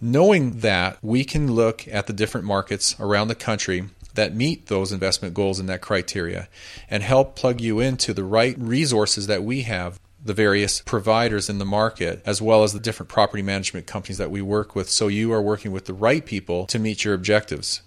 Knowing 0.00 0.60
that, 0.60 0.98
we 1.02 1.24
can 1.24 1.52
look 1.52 1.88
at 1.88 2.06
the 2.06 2.12
different 2.12 2.46
markets 2.46 2.94
around 3.00 3.26
the 3.26 3.34
country 3.34 3.88
that 4.14 4.36
meet 4.36 4.66
those 4.66 4.92
investment 4.92 5.34
goals 5.34 5.58
and 5.58 5.68
that 5.68 5.80
criteria 5.80 6.48
and 6.88 7.02
help 7.02 7.34
plug 7.34 7.60
you 7.60 7.80
into 7.80 8.14
the 8.14 8.22
right 8.22 8.56
resources 8.56 9.26
that 9.26 9.42
we 9.42 9.62
have 9.62 9.98
the 10.24 10.34
various 10.34 10.80
providers 10.80 11.48
in 11.48 11.58
the 11.58 11.64
market, 11.64 12.22
as 12.26 12.42
well 12.42 12.64
as 12.64 12.72
the 12.72 12.80
different 12.80 13.08
property 13.08 13.42
management 13.42 13.86
companies 13.86 14.18
that 14.18 14.30
we 14.30 14.42
work 14.42 14.74
with, 14.74 14.90
so 14.90 15.08
you 15.08 15.32
are 15.32 15.42
working 15.42 15.70
with 15.70 15.84
the 15.84 15.94
right 15.94 16.26
people 16.26 16.66
to 16.66 16.78
meet 16.78 17.04
your 17.04 17.14
objectives. 17.14 17.82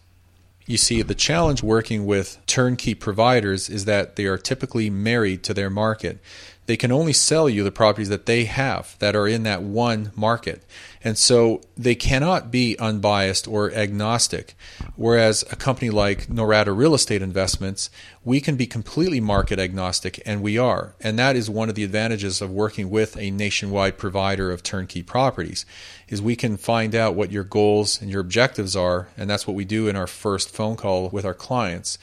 You 0.65 0.77
see, 0.77 1.01
the 1.01 1.15
challenge 1.15 1.61
working 1.61 2.05
with 2.05 2.37
turnkey 2.45 2.93
providers 2.95 3.69
is 3.69 3.85
that 3.85 4.15
they 4.15 4.25
are 4.25 4.37
typically 4.37 4.89
married 4.89 5.43
to 5.43 5.53
their 5.53 5.69
market. 5.69 6.19
They 6.71 6.77
can 6.77 6.93
only 6.93 7.11
sell 7.11 7.49
you 7.49 7.65
the 7.65 7.69
properties 7.71 8.07
that 8.07 8.27
they 8.27 8.45
have 8.45 8.95
that 8.99 9.13
are 9.13 9.27
in 9.27 9.43
that 9.43 9.61
one 9.61 10.13
market. 10.15 10.63
And 11.03 11.17
so 11.17 11.59
they 11.75 11.95
cannot 11.95 12.49
be 12.49 12.77
unbiased 12.79 13.45
or 13.45 13.73
agnostic. 13.73 14.55
Whereas 14.95 15.43
a 15.51 15.57
company 15.57 15.89
like 15.89 16.27
Norada 16.27 16.73
Real 16.73 16.93
Estate 16.93 17.21
Investments, 17.21 17.89
we 18.23 18.39
can 18.39 18.55
be 18.55 18.67
completely 18.67 19.19
market 19.19 19.59
agnostic, 19.59 20.21
and 20.25 20.41
we 20.41 20.57
are. 20.57 20.95
And 21.01 21.19
that 21.19 21.35
is 21.35 21.49
one 21.49 21.67
of 21.67 21.75
the 21.75 21.83
advantages 21.83 22.41
of 22.41 22.49
working 22.49 22.89
with 22.89 23.17
a 23.17 23.31
nationwide 23.31 23.97
provider 23.97 24.49
of 24.49 24.63
turnkey 24.63 25.03
properties, 25.03 25.65
is 26.07 26.21
we 26.21 26.37
can 26.37 26.55
find 26.55 26.95
out 26.95 27.15
what 27.15 27.33
your 27.33 27.43
goals 27.43 28.01
and 28.01 28.09
your 28.09 28.21
objectives 28.21 28.77
are, 28.77 29.09
and 29.17 29.29
that's 29.29 29.45
what 29.45 29.57
we 29.57 29.65
do 29.65 29.89
in 29.89 29.97
our 29.97 30.07
first 30.07 30.49
phone 30.49 30.77
call 30.77 31.09
with 31.09 31.25
our 31.25 31.33
clients 31.33 31.97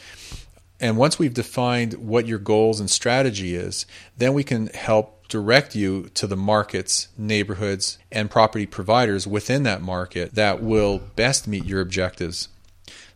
And 0.80 0.96
once 0.96 1.18
we've 1.18 1.34
defined 1.34 1.94
what 1.94 2.26
your 2.26 2.38
goals 2.38 2.80
and 2.80 2.90
strategy 2.90 3.54
is, 3.54 3.86
then 4.16 4.32
we 4.32 4.44
can 4.44 4.68
help 4.68 5.26
direct 5.28 5.74
you 5.74 6.08
to 6.14 6.26
the 6.26 6.36
markets, 6.36 7.08
neighborhoods, 7.18 7.98
and 8.10 8.30
property 8.30 8.66
providers 8.66 9.26
within 9.26 9.62
that 9.64 9.82
market 9.82 10.34
that 10.34 10.62
will 10.62 10.98
best 11.16 11.46
meet 11.46 11.64
your 11.64 11.80
objectives. 11.80 12.48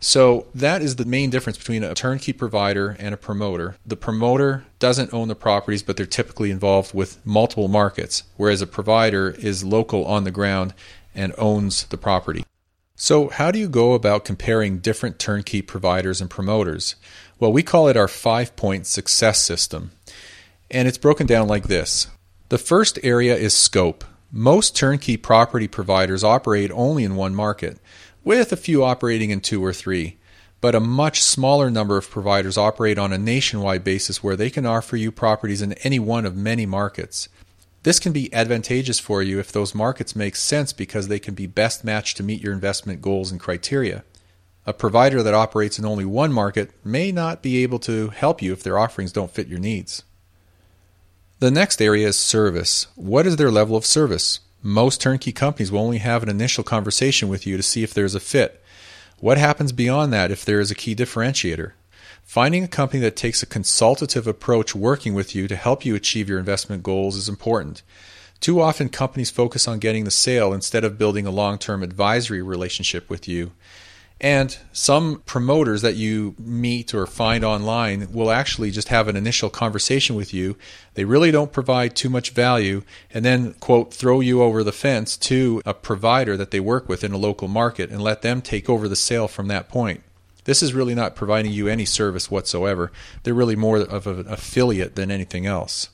So 0.01 0.49
that 0.55 0.83
is 0.83 0.97
the 0.97 1.05
main 1.05 1.31
difference 1.31 1.57
between 1.57 1.85
a 1.85 1.95
turnkey 1.95 2.33
provider 2.33 2.97
and 2.99 3.15
a 3.15 3.17
promoter. 3.17 3.77
The 3.87 3.97
promoter 3.97 4.65
doesn't 4.81 5.15
own 5.15 5.29
the 5.29 5.37
properties, 5.37 5.83
but 5.83 5.97
they're 5.97 6.07
typically 6.07 6.51
involved 6.51 6.93
with 6.93 7.25
multiple 7.25 7.69
markets, 7.69 8.25
whereas 8.37 8.61
a 8.61 8.67
provider 8.67 9.31
is 9.31 9.65
local 9.65 10.05
on 10.05 10.25
the 10.25 10.33
ground 10.33 10.75
and 11.15 11.33
owns 11.39 11.85
the 11.85 11.97
property. 11.97 12.45
So, 12.97 13.29
how 13.31 13.51
do 13.51 13.59
you 13.59 13.69
go 13.69 13.95
about 13.95 14.25
comparing 14.25 14.79
different 14.79 15.19
turnkey 15.19 15.63
providers 15.63 16.21
and 16.21 16.29
promoters? 16.29 16.97
Well, 17.43 17.53
we 17.53 17.65
call 17.65 17.89
it 17.89 17.97
our 17.97 18.07
five 18.07 18.55
point 18.55 18.87
success 18.87 19.43
system. 19.43 19.91
And 20.71 20.87
it's 20.87 20.97
broken 20.97 21.27
down 21.27 21.49
like 21.49 21.67
this 21.67 22.07
The 22.51 22.57
first 22.57 23.01
area 23.03 23.35
is 23.35 23.53
scope. 23.53 24.05
Most 24.31 24.77
turnkey 24.77 25.17
property 25.17 25.67
providers 25.67 26.23
operate 26.23 26.71
only 26.71 27.03
in 27.03 27.17
one 27.17 27.35
market, 27.35 27.81
with 28.23 28.53
a 28.53 28.57
few 28.57 28.85
operating 28.85 29.31
in 29.31 29.41
two 29.41 29.61
or 29.65 29.73
three. 29.73 30.19
But 30.61 30.77
a 30.77 30.79
much 30.79 31.21
smaller 31.21 31.69
number 31.69 31.97
of 31.97 32.09
providers 32.09 32.57
operate 32.57 32.97
on 32.97 33.13
a 33.13 33.19
nationwide 33.19 33.83
basis 33.83 34.23
where 34.23 34.37
they 34.37 34.49
can 34.49 34.65
offer 34.65 34.97
you 34.97 35.11
properties 35.11 35.63
in 35.63 35.73
any 35.83 35.99
one 35.99 36.25
of 36.25 36.37
many 36.37 36.65
markets. 36.65 37.29
This 37.83 37.99
can 37.99 38.13
be 38.13 38.33
advantageous 38.33 39.01
for 39.01 39.21
you 39.21 39.41
if 39.41 39.51
those 39.51 39.75
markets 39.75 40.15
make 40.15 40.37
sense 40.37 40.73
because 40.73 41.09
they 41.09 41.19
can 41.19 41.35
be 41.35 41.49
best 41.49 41.83
matched 41.83 42.19
to 42.19 42.23
meet 42.23 42.41
your 42.41 42.53
investment 42.53 43.03
goals 43.03 43.33
and 43.33 43.41
criteria. 43.41 44.05
A 44.65 44.73
provider 44.73 45.23
that 45.23 45.35
operates 45.35 45.79
in 45.79 45.85
only 45.85 46.05
one 46.05 46.33
market 46.33 46.71
may 46.85 47.11
not 47.11 47.43
be 47.43 47.63
able 47.63 47.81
to 47.81 48.11
help 48.11 48.41
you 48.41 48.53
if 48.53 48.63
their 48.63 48.79
offerings 48.79 49.13
don't 49.13 49.31
fit 49.31 49.49
your 49.49 49.59
needs. 49.59 50.05
The 51.41 51.51
next 51.51 51.83
area 51.83 52.07
is 52.07 52.17
service. 52.17 52.87
What 52.95 53.27
is 53.27 53.37
their 53.37 53.51
level 53.51 53.77
of 53.77 53.85
service? 53.85 54.39
Most 54.63 55.01
turnkey 55.01 55.33
companies 55.33 55.73
will 55.73 55.81
only 55.81 55.99
have 55.99 56.23
an 56.23 56.29
initial 56.29 56.63
conversation 56.63 57.29
with 57.29 57.45
you 57.45 57.57
to 57.57 57.63
see 57.65 57.83
if 57.83 57.93
there's 57.93 58.15
a 58.15 58.21
fit. 58.21 58.63
What 59.19 59.39
happens 59.39 59.73
beyond 59.73 60.13
that 60.13 60.31
if 60.31 60.45
there 60.45 60.61
is 60.61 60.71
a 60.71 60.77
key 60.77 60.95
differentiator? 60.95 61.73
Finding 62.23 62.63
a 62.63 62.69
company 62.69 63.01
that 63.01 63.17
takes 63.17 63.43
a 63.43 63.47
consultative 63.47 64.29
approach 64.29 64.77
working 64.77 65.15
with 65.15 65.35
you 65.35 65.49
to 65.49 65.57
help 65.57 65.85
you 65.85 65.97
achieve 65.97 66.29
your 66.29 66.39
investment 66.39 66.85
goals 66.85 67.17
is 67.17 67.29
important. 67.29 67.83
Too 68.39 68.61
often, 68.61 68.89
companies 68.89 69.31
focus 69.31 69.67
on 69.67 69.81
getting 69.81 70.05
the 70.05 70.11
sale 70.13 70.53
instead 70.53 70.85
of 70.85 70.99
building 70.99 71.27
a 71.27 71.31
long 71.31 71.59
term 71.59 71.83
advisory 71.83 72.43
relationship 72.43 73.11
with 73.11 73.27
you. 73.27 73.51
And 74.23 74.57
some 74.73 75.21
promoters 75.27 75.83
that 75.83 75.97
you 75.97 76.37
meet 76.39 76.95
or 76.95 77.07
find 77.09 77.43
online 77.43 78.13
will 78.13 78.31
actually 78.31 78.71
just 78.71 78.87
have 78.87 79.09
an 79.09 79.17
initial 79.17 79.51
conversation 79.51 80.15
with 80.15 80.33
you. 80.33 80.57
They 80.95 81.05
really 81.05 81.33
don't 81.33 81.53
provide 81.53 81.97
too 81.97 82.09
much 82.09 82.31
value 82.31 82.85
and 83.13 83.25
then, 83.25 83.55
quote, 83.55 83.93
throw 83.93 84.21
you 84.21 84.41
over 84.41 84.63
the 84.63 84.71
fence 84.71 85.17
to 85.17 85.61
a 85.67 85.75
provider 85.75 86.37
that 86.37 86.53
they 86.53 86.61
work 86.61 86.89
with 86.89 87.03
in 87.03 87.13
a 87.13 87.19
local 87.19 87.49
market 87.49 87.91
and 87.91 88.01
let 88.01 88.23
them 88.23 88.41
take 88.41 88.71
over 88.71 88.87
the 88.87 88.95
sale 88.95 89.27
from 89.27 89.49
that 89.49 89.69
point. 89.69 90.05
This 90.45 90.63
is 90.63 90.73
really 90.73 90.95
not 90.95 91.17
providing 91.17 91.51
you 91.51 91.67
any 91.67 91.85
service 91.85 92.31
whatsoever. 92.31 92.93
They're 93.25 93.35
really 93.35 93.57
more 93.57 93.79
of 93.79 94.07
an 94.07 94.29
affiliate 94.29 94.95
than 94.95 95.11
anything 95.11 95.47
else. 95.47 95.89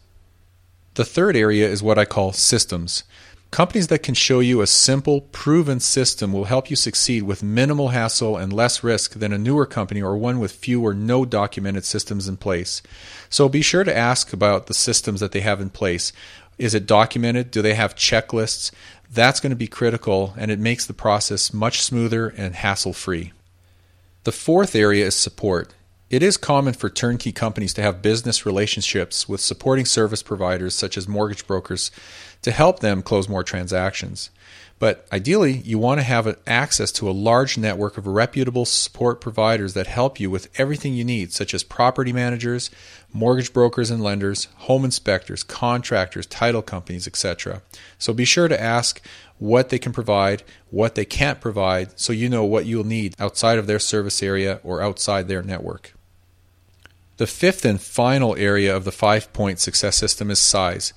The 0.95 1.05
third 1.05 1.37
area 1.37 1.67
is 1.69 1.83
what 1.83 1.99
I 1.99 2.05
call 2.05 2.33
systems. 2.33 3.05
Companies 3.51 3.87
that 3.87 4.03
can 4.03 4.15
show 4.15 4.41
you 4.41 4.61
a 4.61 4.67
simple, 4.67 5.23
proven 5.23 5.81
system 5.81 6.33
will 6.33 6.45
help 6.45 6.69
you 6.69 6.77
succeed 6.77 7.23
with 7.23 7.43
minimal 7.43 7.89
hassle 7.89 8.37
and 8.37 8.53
less 8.53 8.85
risk 8.85 9.15
than 9.15 9.33
a 9.33 9.39
newer 9.39 9.65
company 9.65 10.03
or 10.03 10.19
one 10.19 10.39
with 10.39 10.53
few 10.53 10.83
or 10.83 10.93
no 10.93 11.25
documented 11.25 11.85
systems 11.87 12.29
in 12.29 12.37
place. 12.37 12.83
So 13.31 13.49
be 13.49 13.63
sure 13.63 13.85
to 13.85 13.97
ask 13.97 14.35
about 14.35 14.67
the 14.67 14.75
systems 14.75 15.21
that 15.21 15.33
they 15.33 15.41
have 15.41 15.63
in 15.63 15.71
place. 15.71 16.13
Is 16.59 16.75
it 16.75 16.87
documented? 16.87 17.51
Do 17.51 17.63
they 17.63 17.75
have 17.75 17.95
checklists? 17.95 18.71
That's 19.11 19.41
going 19.41 19.51
to 19.51 19.57
be 19.57 19.67
critical 19.67 20.35
and 20.37 20.51
it 20.51 20.59
makes 20.59 20.85
the 20.85 20.93
process 20.93 21.53
much 21.53 21.81
smoother 21.81 22.29
and 22.29 22.55
hassle 22.55 22.93
free. 22.93 23.33
The 24.25 24.33
fourth 24.33 24.75
area 24.75 25.07
is 25.07 25.15
support. 25.15 25.73
It 26.11 26.23
is 26.23 26.39
common 26.39 26.73
for 26.73 26.89
turnkey 26.89 27.33
companies 27.33 27.75
to 27.75 27.83
have 27.83 28.01
business 28.01 28.47
relationships 28.47 29.29
with 29.29 29.43
supporting 29.43 29.85
service 29.85 30.23
providers 30.23 30.75
such 30.75 30.97
as 30.97 31.07
mortgage 31.07 31.47
brokers 31.47 31.91
to 32.41 32.51
help 32.51 32.81
them 32.81 33.03
close 33.03 33.29
more 33.29 33.45
transactions. 33.45 34.31
But 34.79 35.07
ideally, 35.13 35.59
you 35.59 35.79
want 35.79 36.01
to 36.01 36.05
have 36.05 36.39
access 36.47 36.93
to 36.93 37.11
a 37.11 37.13
large 37.13 37.59
network 37.59 37.99
of 37.99 38.07
reputable 38.07 38.65
support 38.65 39.21
providers 39.21 39.75
that 39.75 39.87
help 39.87 40.19
you 40.19 40.31
with 40.31 40.49
everything 40.59 40.95
you 40.95 41.05
need, 41.05 41.35
such 41.35 41.53
as 41.53 41.63
property 41.63 42.15
managers, 42.15 42.71
mortgage 43.13 43.53
brokers 43.53 43.91
and 43.91 44.03
lenders, 44.03 44.47
home 44.57 44.87
inspectors, 44.87 45.43
contractors, 45.43 46.25
title 46.25 46.63
companies, 46.63 47.07
etc. 47.07 47.61
So 47.99 48.15
be 48.15 48.25
sure 48.25 48.49
to 48.49 48.59
ask 48.59 49.03
what 49.37 49.69
they 49.69 49.79
can 49.79 49.93
provide, 49.93 50.43
what 50.71 50.95
they 50.95 51.05
can't 51.05 51.39
provide, 51.39 52.01
so 52.01 52.15
you 52.15 52.31
know 52.31 52.45
what 52.45 52.65
you'll 52.65 52.85
need 52.85 53.15
outside 53.19 53.59
of 53.59 53.67
their 53.67 53.79
service 53.79 54.23
area 54.23 54.61
or 54.63 54.81
outside 54.81 55.29
their 55.29 55.43
network. 55.43 55.93
The 57.19 57.27
fifth 57.27 57.65
and 57.65 57.81
final 57.81 58.37
area 58.37 58.75
of 58.75 58.85
the 58.85 58.93
five 58.93 59.33
point 59.33 59.59
success 59.59 59.97
system 59.97 60.31
is 60.31 60.39
size. 60.39 60.93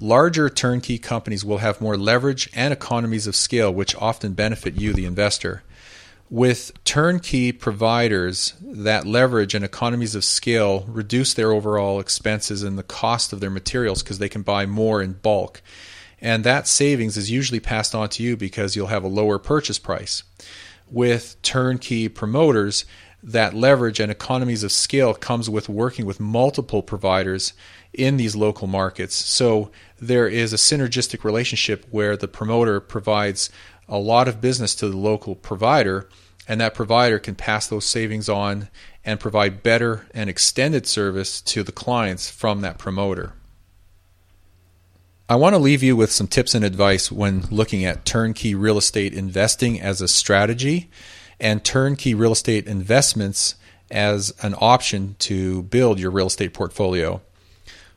Larger 0.00 0.48
turnkey 0.48 0.98
companies 0.98 1.44
will 1.44 1.58
have 1.58 1.82
more 1.82 1.98
leverage 1.98 2.50
and 2.54 2.72
economies 2.72 3.26
of 3.26 3.36
scale, 3.36 3.72
which 3.72 3.94
often 3.96 4.32
benefit 4.32 4.76
you, 4.76 4.94
the 4.94 5.04
investor. 5.04 5.62
With 6.30 6.72
turnkey 6.84 7.52
providers, 7.52 8.54
that 8.60 9.06
leverage 9.06 9.54
and 9.54 9.64
economies 9.64 10.14
of 10.14 10.24
scale 10.24 10.84
reduce 10.88 11.34
their 11.34 11.52
overall 11.52 12.00
expenses 12.00 12.62
and 12.62 12.78
the 12.78 12.82
cost 12.82 13.34
of 13.34 13.40
their 13.40 13.50
materials 13.50 14.02
because 14.02 14.18
they 14.18 14.30
can 14.30 14.42
buy 14.42 14.64
more 14.64 15.02
in 15.02 15.12
bulk. 15.12 15.60
And 16.22 16.42
that 16.44 16.66
savings 16.66 17.18
is 17.18 17.30
usually 17.30 17.60
passed 17.60 17.94
on 17.94 18.08
to 18.10 18.22
you 18.22 18.34
because 18.36 18.74
you'll 18.74 18.86
have 18.86 19.04
a 19.04 19.08
lower 19.08 19.38
purchase 19.38 19.78
price. 19.78 20.22
With 20.90 21.40
turnkey 21.42 22.08
promoters, 22.08 22.86
that 23.26 23.54
leverage 23.54 23.98
and 23.98 24.10
economies 24.10 24.62
of 24.62 24.70
scale 24.70 25.12
comes 25.12 25.50
with 25.50 25.68
working 25.68 26.06
with 26.06 26.20
multiple 26.20 26.80
providers 26.80 27.52
in 27.92 28.16
these 28.16 28.36
local 28.36 28.68
markets. 28.68 29.16
So 29.16 29.72
there 29.98 30.28
is 30.28 30.52
a 30.52 30.56
synergistic 30.56 31.24
relationship 31.24 31.84
where 31.90 32.16
the 32.16 32.28
promoter 32.28 32.78
provides 32.78 33.50
a 33.88 33.98
lot 33.98 34.28
of 34.28 34.40
business 34.40 34.76
to 34.76 34.88
the 34.88 34.96
local 34.96 35.34
provider, 35.34 36.08
and 36.46 36.60
that 36.60 36.74
provider 36.74 37.18
can 37.18 37.34
pass 37.34 37.66
those 37.66 37.84
savings 37.84 38.28
on 38.28 38.68
and 39.04 39.18
provide 39.18 39.62
better 39.62 40.06
and 40.14 40.30
extended 40.30 40.86
service 40.86 41.40
to 41.40 41.64
the 41.64 41.72
clients 41.72 42.30
from 42.30 42.60
that 42.60 42.78
promoter. 42.78 43.32
I 45.28 45.34
want 45.34 45.54
to 45.54 45.58
leave 45.60 45.82
you 45.82 45.96
with 45.96 46.12
some 46.12 46.28
tips 46.28 46.54
and 46.54 46.64
advice 46.64 47.10
when 47.10 47.42
looking 47.50 47.84
at 47.84 48.04
turnkey 48.04 48.54
real 48.54 48.78
estate 48.78 49.12
investing 49.12 49.80
as 49.80 50.00
a 50.00 50.06
strategy 50.06 50.88
and 51.40 51.64
turnkey 51.64 52.14
real 52.14 52.32
estate 52.32 52.66
investments 52.66 53.54
as 53.90 54.32
an 54.42 54.54
option 54.58 55.16
to 55.20 55.62
build 55.64 56.00
your 56.00 56.10
real 56.10 56.26
estate 56.26 56.54
portfolio. 56.54 57.20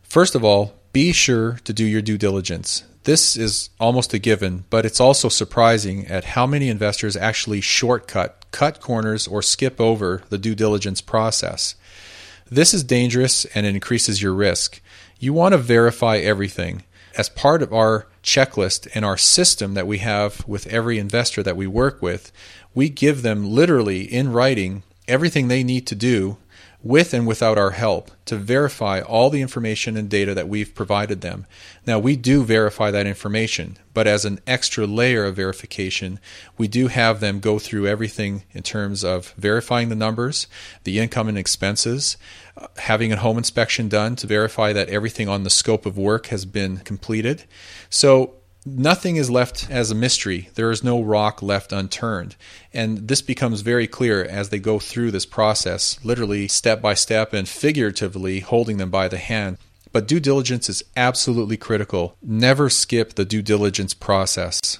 First 0.03 0.35
of 0.35 0.43
all, 0.43 0.73
be 0.91 1.11
sure 1.11 1.59
to 1.63 1.73
do 1.73 1.85
your 1.85 2.01
due 2.01 2.17
diligence. 2.17 2.83
This 3.03 3.37
is 3.37 3.69
almost 3.79 4.13
a 4.13 4.19
given, 4.19 4.65
but 4.69 4.85
it's 4.85 4.99
also 4.99 5.29
surprising 5.29 6.05
at 6.07 6.25
how 6.25 6.45
many 6.45 6.69
investors 6.69 7.15
actually 7.15 7.61
shortcut, 7.61 8.45
cut 8.51 8.81
corners, 8.81 9.27
or 9.27 9.41
skip 9.41 9.79
over 9.79 10.23
the 10.29 10.37
due 10.37 10.55
diligence 10.55 10.99
process. 10.99 11.75
This 12.51 12.73
is 12.73 12.83
dangerous 12.83 13.45
and 13.45 13.65
increases 13.65 14.21
your 14.21 14.33
risk. 14.33 14.81
You 15.19 15.33
want 15.33 15.53
to 15.53 15.57
verify 15.57 16.17
everything. 16.17 16.83
As 17.17 17.29
part 17.29 17.61
of 17.61 17.73
our 17.73 18.07
checklist 18.23 18.87
and 18.93 19.05
our 19.05 19.17
system 19.17 19.73
that 19.73 19.87
we 19.87 19.99
have 19.99 20.47
with 20.47 20.67
every 20.67 20.99
investor 20.99 21.43
that 21.43 21.57
we 21.57 21.67
work 21.67 22.01
with, 22.01 22.31
we 22.73 22.89
give 22.89 23.21
them 23.21 23.49
literally 23.49 24.01
in 24.01 24.31
writing 24.31 24.83
everything 25.07 25.47
they 25.47 25.63
need 25.63 25.87
to 25.87 25.95
do 25.95 26.37
with 26.81 27.13
and 27.13 27.27
without 27.27 27.57
our 27.57 27.71
help 27.71 28.09
to 28.23 28.37
verify 28.37 29.01
all 29.01 29.29
the 29.29 29.41
information 29.41 29.97
and 29.97 30.09
data 30.09 30.33
that 30.33 30.47
we've 30.47 30.73
provided 30.73 31.19
them. 31.19 31.45
Now, 31.85 31.99
we 31.99 32.15
do 32.15 32.43
verify 32.43 32.89
that 32.91 33.05
information, 33.05 33.77
but 33.93 34.07
as 34.07 34.23
an 34.23 34.39
extra 34.47 34.85
layer 34.85 35.25
of 35.25 35.35
verification, 35.35 36.19
we 36.57 36.69
do 36.69 36.87
have 36.87 37.19
them 37.19 37.41
go 37.41 37.59
through 37.59 37.87
everything 37.87 38.43
in 38.51 38.63
terms 38.63 39.03
of 39.03 39.33
verifying 39.33 39.89
the 39.89 39.95
numbers, 39.95 40.47
the 40.85 40.99
income 40.99 41.27
and 41.27 41.37
expenses, 41.37 42.15
having 42.77 43.11
a 43.11 43.17
home 43.17 43.37
inspection 43.37 43.89
done 43.89 44.15
to 44.17 44.27
verify 44.27 44.73
that 44.73 44.89
everything 44.89 45.27
on 45.27 45.43
the 45.43 45.49
scope 45.49 45.85
of 45.85 45.97
work 45.97 46.27
has 46.27 46.45
been 46.45 46.77
completed. 46.77 47.43
So, 47.89 48.35
nothing 48.65 49.15
is 49.15 49.29
left 49.29 49.69
as 49.69 49.91
a 49.91 49.95
mystery. 49.95 50.49
There 50.55 50.71
is 50.71 50.83
no 50.83 51.01
rock 51.01 51.41
left 51.41 51.71
unturned. 51.71 52.35
And 52.73 53.07
this 53.07 53.21
becomes 53.21 53.61
very 53.61 53.87
clear 53.87 54.23
as 54.23 54.49
they 54.49 54.59
go 54.59 54.79
through 54.79 55.11
this 55.11 55.25
process, 55.25 55.99
literally 56.03 56.47
step 56.47 56.81
by 56.81 56.93
step 56.93 57.33
and 57.33 57.47
figuratively 57.47 58.41
holding 58.41 58.77
them 58.77 58.89
by 58.89 59.07
the 59.07 59.17
hand. 59.17 59.57
But 59.91 60.07
due 60.07 60.19
diligence 60.19 60.69
is 60.69 60.83
absolutely 60.95 61.57
critical. 61.57 62.15
Never 62.21 62.69
skip 62.69 63.15
the 63.15 63.25
due 63.25 63.41
diligence 63.41 63.93
process. 63.93 64.79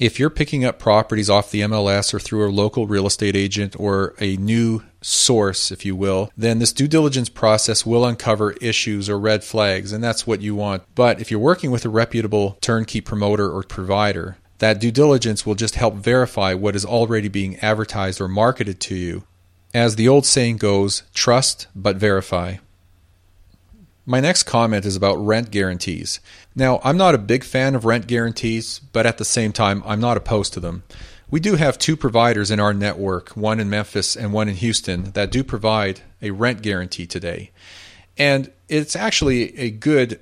If 0.00 0.18
you're 0.18 0.30
picking 0.30 0.64
up 0.64 0.78
properties 0.78 1.28
off 1.28 1.50
the 1.50 1.60
MLS 1.60 2.14
or 2.14 2.18
through 2.18 2.48
a 2.48 2.50
local 2.50 2.86
real 2.86 3.06
estate 3.06 3.36
agent 3.36 3.78
or 3.78 4.14
a 4.18 4.36
new 4.38 4.82
source, 5.02 5.70
if 5.70 5.84
you 5.84 5.94
will, 5.94 6.32
then 6.36 6.58
this 6.58 6.72
due 6.72 6.88
diligence 6.88 7.28
process 7.28 7.84
will 7.84 8.06
uncover 8.06 8.52
issues 8.52 9.10
or 9.10 9.18
red 9.18 9.44
flags, 9.44 9.92
and 9.92 10.02
that's 10.02 10.26
what 10.26 10.40
you 10.40 10.54
want. 10.54 10.82
But 10.94 11.20
if 11.20 11.30
you're 11.30 11.38
working 11.38 11.70
with 11.70 11.84
a 11.84 11.90
reputable 11.90 12.56
turnkey 12.62 13.02
promoter 13.02 13.50
or 13.50 13.62
provider, 13.62 14.38
that 14.58 14.80
due 14.80 14.90
diligence 14.90 15.44
will 15.44 15.54
just 15.54 15.74
help 15.74 15.94
verify 15.96 16.54
what 16.54 16.74
is 16.74 16.84
already 16.84 17.28
being 17.28 17.58
advertised 17.58 18.22
or 18.22 18.28
marketed 18.28 18.80
to 18.80 18.94
you. 18.94 19.24
As 19.74 19.96
the 19.96 20.08
old 20.08 20.24
saying 20.24 20.56
goes, 20.56 21.02
trust 21.12 21.66
but 21.76 21.96
verify. 21.96 22.56
My 24.10 24.18
next 24.18 24.42
comment 24.42 24.84
is 24.84 24.96
about 24.96 25.24
rent 25.24 25.52
guarantees. 25.52 26.18
Now, 26.56 26.80
I'm 26.82 26.96
not 26.96 27.14
a 27.14 27.18
big 27.18 27.44
fan 27.44 27.76
of 27.76 27.84
rent 27.84 28.08
guarantees, 28.08 28.80
but 28.80 29.06
at 29.06 29.18
the 29.18 29.24
same 29.24 29.52
time, 29.52 29.84
I'm 29.86 30.00
not 30.00 30.16
opposed 30.16 30.52
to 30.54 30.58
them. 30.58 30.82
We 31.30 31.38
do 31.38 31.54
have 31.54 31.78
two 31.78 31.96
providers 31.96 32.50
in 32.50 32.58
our 32.58 32.74
network, 32.74 33.28
one 33.36 33.60
in 33.60 33.70
Memphis 33.70 34.16
and 34.16 34.32
one 34.32 34.48
in 34.48 34.56
Houston, 34.56 35.12
that 35.12 35.30
do 35.30 35.44
provide 35.44 36.00
a 36.20 36.32
rent 36.32 36.60
guarantee 36.60 37.06
today. 37.06 37.52
And 38.18 38.50
it's 38.68 38.96
actually 38.96 39.56
a 39.56 39.70
good 39.70 40.18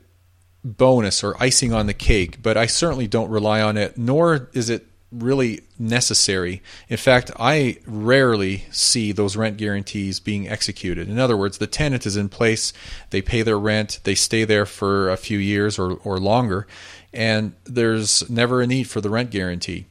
bonus 0.62 1.24
or 1.24 1.42
icing 1.42 1.72
on 1.72 1.86
the 1.86 1.94
cake, 1.94 2.42
but 2.42 2.58
I 2.58 2.66
certainly 2.66 3.08
don't 3.08 3.30
rely 3.30 3.62
on 3.62 3.78
it, 3.78 3.96
nor 3.96 4.50
is 4.52 4.68
it 4.68 4.84
really 5.10 5.62
necessary. 5.78 6.62
In 6.88 6.98
fact, 6.98 7.30
I 7.38 7.78
rarely 7.86 8.64
see 8.70 9.12
those 9.12 9.36
rent 9.36 9.56
guarantees 9.56 10.20
being 10.20 10.48
executed. 10.48 11.08
In 11.08 11.18
other 11.18 11.36
words, 11.36 11.58
the 11.58 11.66
tenant 11.66 12.04
is 12.04 12.16
in 12.16 12.28
place, 12.28 12.72
they 13.10 13.22
pay 13.22 13.42
their 13.42 13.58
rent, 13.58 14.00
they 14.04 14.14
stay 14.14 14.44
there 14.44 14.66
for 14.66 15.08
a 15.08 15.16
few 15.16 15.38
years 15.38 15.78
or, 15.78 15.94
or 16.04 16.18
longer, 16.18 16.66
and 17.12 17.54
there's 17.64 18.28
never 18.28 18.60
a 18.60 18.66
need 18.66 18.84
for 18.84 19.00
the 19.00 19.10
rent 19.10 19.30
guarantee. 19.30 19.86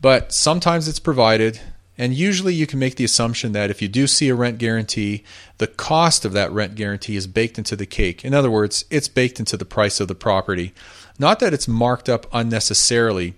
But 0.00 0.32
sometimes 0.32 0.88
it's 0.88 0.98
provided, 0.98 1.60
and 1.96 2.14
usually 2.14 2.54
you 2.54 2.66
can 2.66 2.78
make 2.78 2.96
the 2.96 3.04
assumption 3.04 3.52
that 3.52 3.70
if 3.70 3.80
you 3.80 3.86
do 3.86 4.06
see 4.06 4.30
a 4.30 4.34
rent 4.34 4.58
guarantee, 4.58 5.22
the 5.58 5.66
cost 5.68 6.24
of 6.24 6.32
that 6.32 6.50
rent 6.50 6.74
guarantee 6.74 7.14
is 7.14 7.26
baked 7.26 7.58
into 7.58 7.76
the 7.76 7.86
cake. 7.86 8.24
In 8.24 8.34
other 8.34 8.50
words, 8.50 8.84
it's 8.90 9.08
baked 9.08 9.38
into 9.38 9.56
the 9.56 9.64
price 9.64 10.00
of 10.00 10.08
the 10.08 10.14
property. 10.14 10.72
Not 11.18 11.38
that 11.40 11.52
it's 11.52 11.68
marked 11.68 12.08
up 12.08 12.26
unnecessarily 12.32 13.34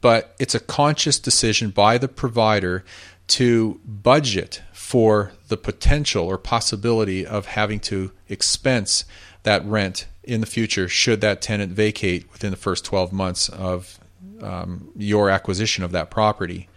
but 0.00 0.34
it's 0.38 0.54
a 0.54 0.60
conscious 0.60 1.18
decision 1.18 1.70
by 1.70 1.98
the 1.98 2.08
provider 2.08 2.84
to 3.28 3.80
budget 3.84 4.62
for 4.72 5.32
the 5.48 5.56
potential 5.56 6.26
or 6.26 6.38
possibility 6.38 7.26
of 7.26 7.46
having 7.46 7.80
to 7.80 8.12
expense 8.28 9.04
that 9.42 9.64
rent 9.64 10.06
in 10.22 10.40
the 10.40 10.46
future 10.46 10.88
should 10.88 11.20
that 11.20 11.40
tenant 11.40 11.72
vacate 11.72 12.30
within 12.32 12.50
the 12.50 12.56
first 12.56 12.84
12 12.84 13.12
months 13.12 13.48
of 13.48 13.98
um, 14.40 14.90
your 14.96 15.30
acquisition 15.30 15.82
of 15.84 15.92
that 15.92 16.10
property. 16.10 16.68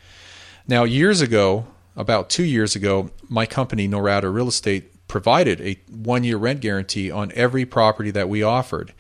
Now, 0.67 0.83
years 0.83 1.21
ago, 1.21 1.67
about 1.95 2.29
two 2.29 2.43
years 2.43 2.75
ago, 2.75 3.09
my 3.27 3.45
company, 3.45 3.87
Norada 3.87 4.33
Real 4.33 4.47
Estate, 4.47 5.07
provided 5.07 5.59
a 5.61 5.79
one 5.89 6.23
year 6.23 6.37
rent 6.37 6.61
guarantee 6.61 7.11
on 7.11 7.31
every 7.35 7.65
property 7.65 8.11
that 8.11 8.29
we 8.29 8.43
offered. 8.43 8.93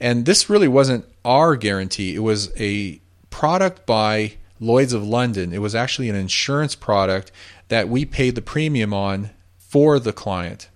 And 0.00 0.26
this 0.26 0.50
really 0.50 0.68
wasn't 0.68 1.06
our 1.24 1.56
guarantee, 1.56 2.14
it 2.14 2.18
was 2.18 2.52
a 2.60 3.00
product 3.34 3.84
by 3.84 4.34
Lloyd's 4.60 4.92
of 4.92 5.02
London. 5.02 5.52
It 5.52 5.60
was 5.60 5.74
actually 5.74 6.08
an 6.08 6.14
insurance 6.14 6.76
product 6.76 7.32
that 7.66 7.88
we 7.88 8.04
paid 8.04 8.36
the 8.36 8.40
premium 8.40 8.94
on 8.94 9.30
for 9.58 9.98
the 9.98 10.12
client. 10.12 10.68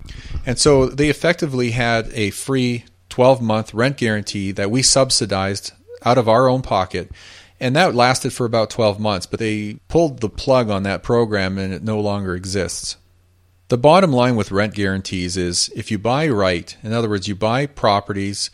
And 0.44 0.59
so 0.59 0.87
they 0.87 1.09
effectively 1.09 1.71
had 1.71 2.11
a 2.14 2.31
free 2.31 2.85
12 3.11 3.40
month 3.40 3.73
rent 3.73 3.97
guarantee 3.97 4.51
that 4.51 4.73
we 4.73 4.83
subsidized 4.83 5.71
out 6.05 6.18
of 6.18 6.29
our 6.29 6.49
own 6.49 6.62
pocket. 6.62 7.12
And 7.61 7.77
that 7.77 7.94
lasted 7.94 8.33
for 8.33 8.44
about 8.44 8.71
12 8.71 8.99
months, 8.99 9.25
but 9.27 9.38
they 9.38 9.75
pulled 9.87 10.18
the 10.18 10.29
plug 10.29 10.68
on 10.68 10.83
that 10.83 11.05
program 11.05 11.59
and 11.59 11.73
it 11.73 11.85
no 11.85 12.01
longer 12.01 12.35
exists. 12.35 12.97
The 13.68 13.79
bottom 13.79 14.12
line 14.12 14.35
with 14.35 14.51
rent 14.51 14.75
guarantees 14.75 15.37
is 15.37 15.71
if 15.77 15.92
you 15.92 15.99
buy 15.99 16.27
right, 16.27 16.77
in 16.83 16.92
other 16.92 17.09
words, 17.09 17.29
you 17.29 17.37
buy 17.37 17.66
properties 17.66 18.51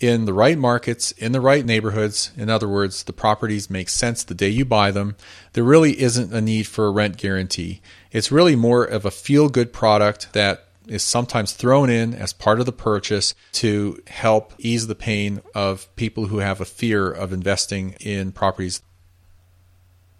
in 0.00 0.26
the 0.26 0.34
right 0.34 0.58
markets, 0.58 1.12
in 1.12 1.32
the 1.32 1.40
right 1.40 1.64
neighborhoods. 1.64 2.30
In 2.36 2.50
other 2.50 2.68
words, 2.68 3.04
the 3.04 3.12
properties 3.12 3.70
make 3.70 3.88
sense 3.88 4.22
the 4.22 4.34
day 4.34 4.48
you 4.48 4.64
buy 4.64 4.90
them. 4.90 5.16
There 5.54 5.64
really 5.64 6.00
isn't 6.00 6.32
a 6.32 6.40
need 6.40 6.66
for 6.66 6.86
a 6.86 6.90
rent 6.90 7.16
guarantee. 7.16 7.80
It's 8.12 8.32
really 8.32 8.56
more 8.56 8.84
of 8.84 9.04
a 9.04 9.10
feel 9.10 9.48
good 9.48 9.72
product 9.72 10.32
that 10.32 10.64
is 10.86 11.02
sometimes 11.02 11.52
thrown 11.52 11.90
in 11.90 12.14
as 12.14 12.32
part 12.32 12.60
of 12.60 12.66
the 12.66 12.72
purchase 12.72 13.34
to 13.52 14.00
help 14.06 14.52
ease 14.58 14.86
the 14.86 14.94
pain 14.94 15.42
of 15.54 15.94
people 15.96 16.26
who 16.26 16.38
have 16.38 16.60
a 16.60 16.66
fear 16.66 17.10
of 17.10 17.32
investing 17.32 17.96
in 18.00 18.32
properties. 18.32 18.82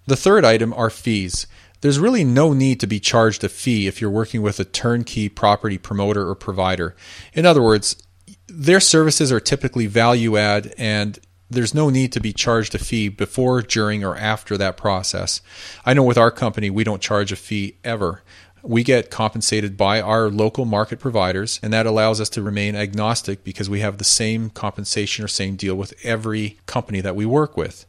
The 0.06 0.16
third 0.16 0.44
item 0.44 0.72
are 0.74 0.90
fees. 0.90 1.46
There's 1.82 1.98
really 1.98 2.24
no 2.24 2.52
need 2.52 2.80
to 2.80 2.86
be 2.86 2.98
charged 2.98 3.44
a 3.44 3.48
fee 3.48 3.86
if 3.86 4.00
you're 4.00 4.10
working 4.10 4.42
with 4.42 4.58
a 4.58 4.64
turnkey 4.64 5.28
property 5.28 5.78
promoter 5.78 6.28
or 6.28 6.34
provider. 6.34 6.96
In 7.32 7.44
other 7.44 7.62
words, 7.62 7.96
their 8.48 8.80
services 8.80 9.32
are 9.32 9.40
typically 9.40 9.86
value 9.86 10.36
add 10.36 10.74
and 10.78 11.18
there's 11.48 11.74
no 11.74 11.90
need 11.90 12.12
to 12.12 12.20
be 12.20 12.32
charged 12.32 12.74
a 12.74 12.78
fee 12.78 13.08
before, 13.08 13.62
during, 13.62 14.02
or 14.02 14.16
after 14.16 14.56
that 14.58 14.76
process. 14.76 15.40
I 15.84 15.94
know 15.94 16.02
with 16.02 16.18
our 16.18 16.30
company, 16.30 16.70
we 16.70 16.84
don't 16.84 17.02
charge 17.02 17.30
a 17.30 17.36
fee 17.36 17.76
ever. 17.84 18.22
We 18.62 18.82
get 18.82 19.12
compensated 19.12 19.76
by 19.76 20.00
our 20.00 20.28
local 20.28 20.64
market 20.64 20.98
providers, 20.98 21.60
and 21.62 21.72
that 21.72 21.86
allows 21.86 22.20
us 22.20 22.28
to 22.30 22.42
remain 22.42 22.74
agnostic 22.74 23.44
because 23.44 23.70
we 23.70 23.78
have 23.80 23.98
the 23.98 24.04
same 24.04 24.50
compensation 24.50 25.24
or 25.24 25.28
same 25.28 25.54
deal 25.54 25.76
with 25.76 25.94
every 26.02 26.58
company 26.66 27.00
that 27.00 27.14
we 27.14 27.26
work 27.26 27.56
with. 27.56 27.86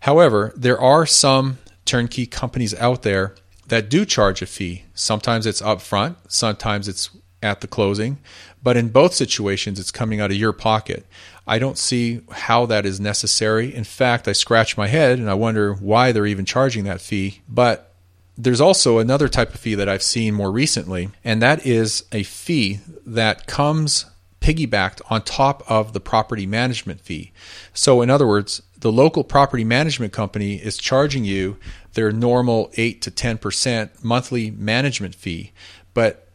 However, 0.00 0.54
there 0.56 0.80
are 0.80 1.04
some 1.04 1.58
turnkey 1.84 2.24
companies 2.24 2.74
out 2.74 3.02
there 3.02 3.34
that 3.66 3.90
do 3.90 4.06
charge 4.06 4.40
a 4.40 4.46
fee. 4.46 4.84
Sometimes 4.94 5.44
it's 5.44 5.60
upfront, 5.60 6.16
sometimes 6.26 6.88
it's 6.88 7.10
at 7.42 7.60
the 7.60 7.66
closing, 7.66 8.18
but 8.62 8.76
in 8.76 8.88
both 8.88 9.14
situations, 9.14 9.78
it's 9.78 9.90
coming 9.90 10.20
out 10.20 10.30
of 10.30 10.36
your 10.36 10.52
pocket. 10.52 11.06
I 11.46 11.58
don't 11.58 11.78
see 11.78 12.20
how 12.30 12.66
that 12.66 12.84
is 12.84 13.00
necessary. 13.00 13.74
In 13.74 13.84
fact, 13.84 14.28
I 14.28 14.32
scratch 14.32 14.76
my 14.76 14.88
head 14.88 15.18
and 15.18 15.30
I 15.30 15.34
wonder 15.34 15.74
why 15.74 16.12
they're 16.12 16.26
even 16.26 16.44
charging 16.44 16.84
that 16.84 17.00
fee. 17.00 17.42
But 17.48 17.94
there's 18.36 18.60
also 18.60 18.98
another 18.98 19.28
type 19.28 19.54
of 19.54 19.60
fee 19.60 19.74
that 19.74 19.88
I've 19.88 20.02
seen 20.02 20.34
more 20.34 20.52
recently, 20.52 21.10
and 21.24 21.42
that 21.42 21.66
is 21.66 22.04
a 22.12 22.22
fee 22.22 22.80
that 23.04 23.46
comes 23.46 24.06
piggybacked 24.40 25.00
on 25.10 25.22
top 25.22 25.68
of 25.68 25.92
the 25.92 26.00
property 26.00 26.46
management 26.46 27.00
fee. 27.00 27.32
So, 27.74 28.00
in 28.00 28.10
other 28.10 28.26
words, 28.26 28.62
the 28.78 28.92
local 28.92 29.24
property 29.24 29.64
management 29.64 30.12
company 30.12 30.54
is 30.56 30.78
charging 30.78 31.24
you 31.24 31.56
their 31.94 32.12
normal 32.12 32.70
8 32.76 33.02
to 33.02 33.10
10% 33.10 34.04
monthly 34.04 34.52
management 34.52 35.16
fee, 35.16 35.52
but 35.94 36.27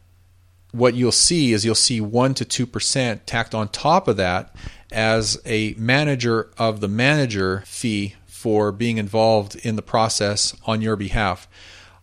what 0.74 0.96
you'll 0.96 1.12
see 1.12 1.54
is 1.54 1.64
you'll 1.64 1.76
see 1.76 2.02
1 2.02 2.34
to 2.34 2.46
2% 2.66 3.20
tacked 3.26 3.56
on 3.56 3.70
top 3.70 4.08
of 4.08 4.18
that 4.18 4.54
as 4.92 5.40
a 5.46 5.76
manager 5.78 6.50
of 6.58 6.82
the 6.82 6.88
manager 6.88 7.64
fee 7.66 8.16
for 8.26 8.72
being 8.72 8.98
involved 8.98 9.56
in 9.58 9.76
the 9.76 9.82
process 9.84 10.56
on 10.66 10.82
your 10.82 10.96
behalf. 10.96 11.48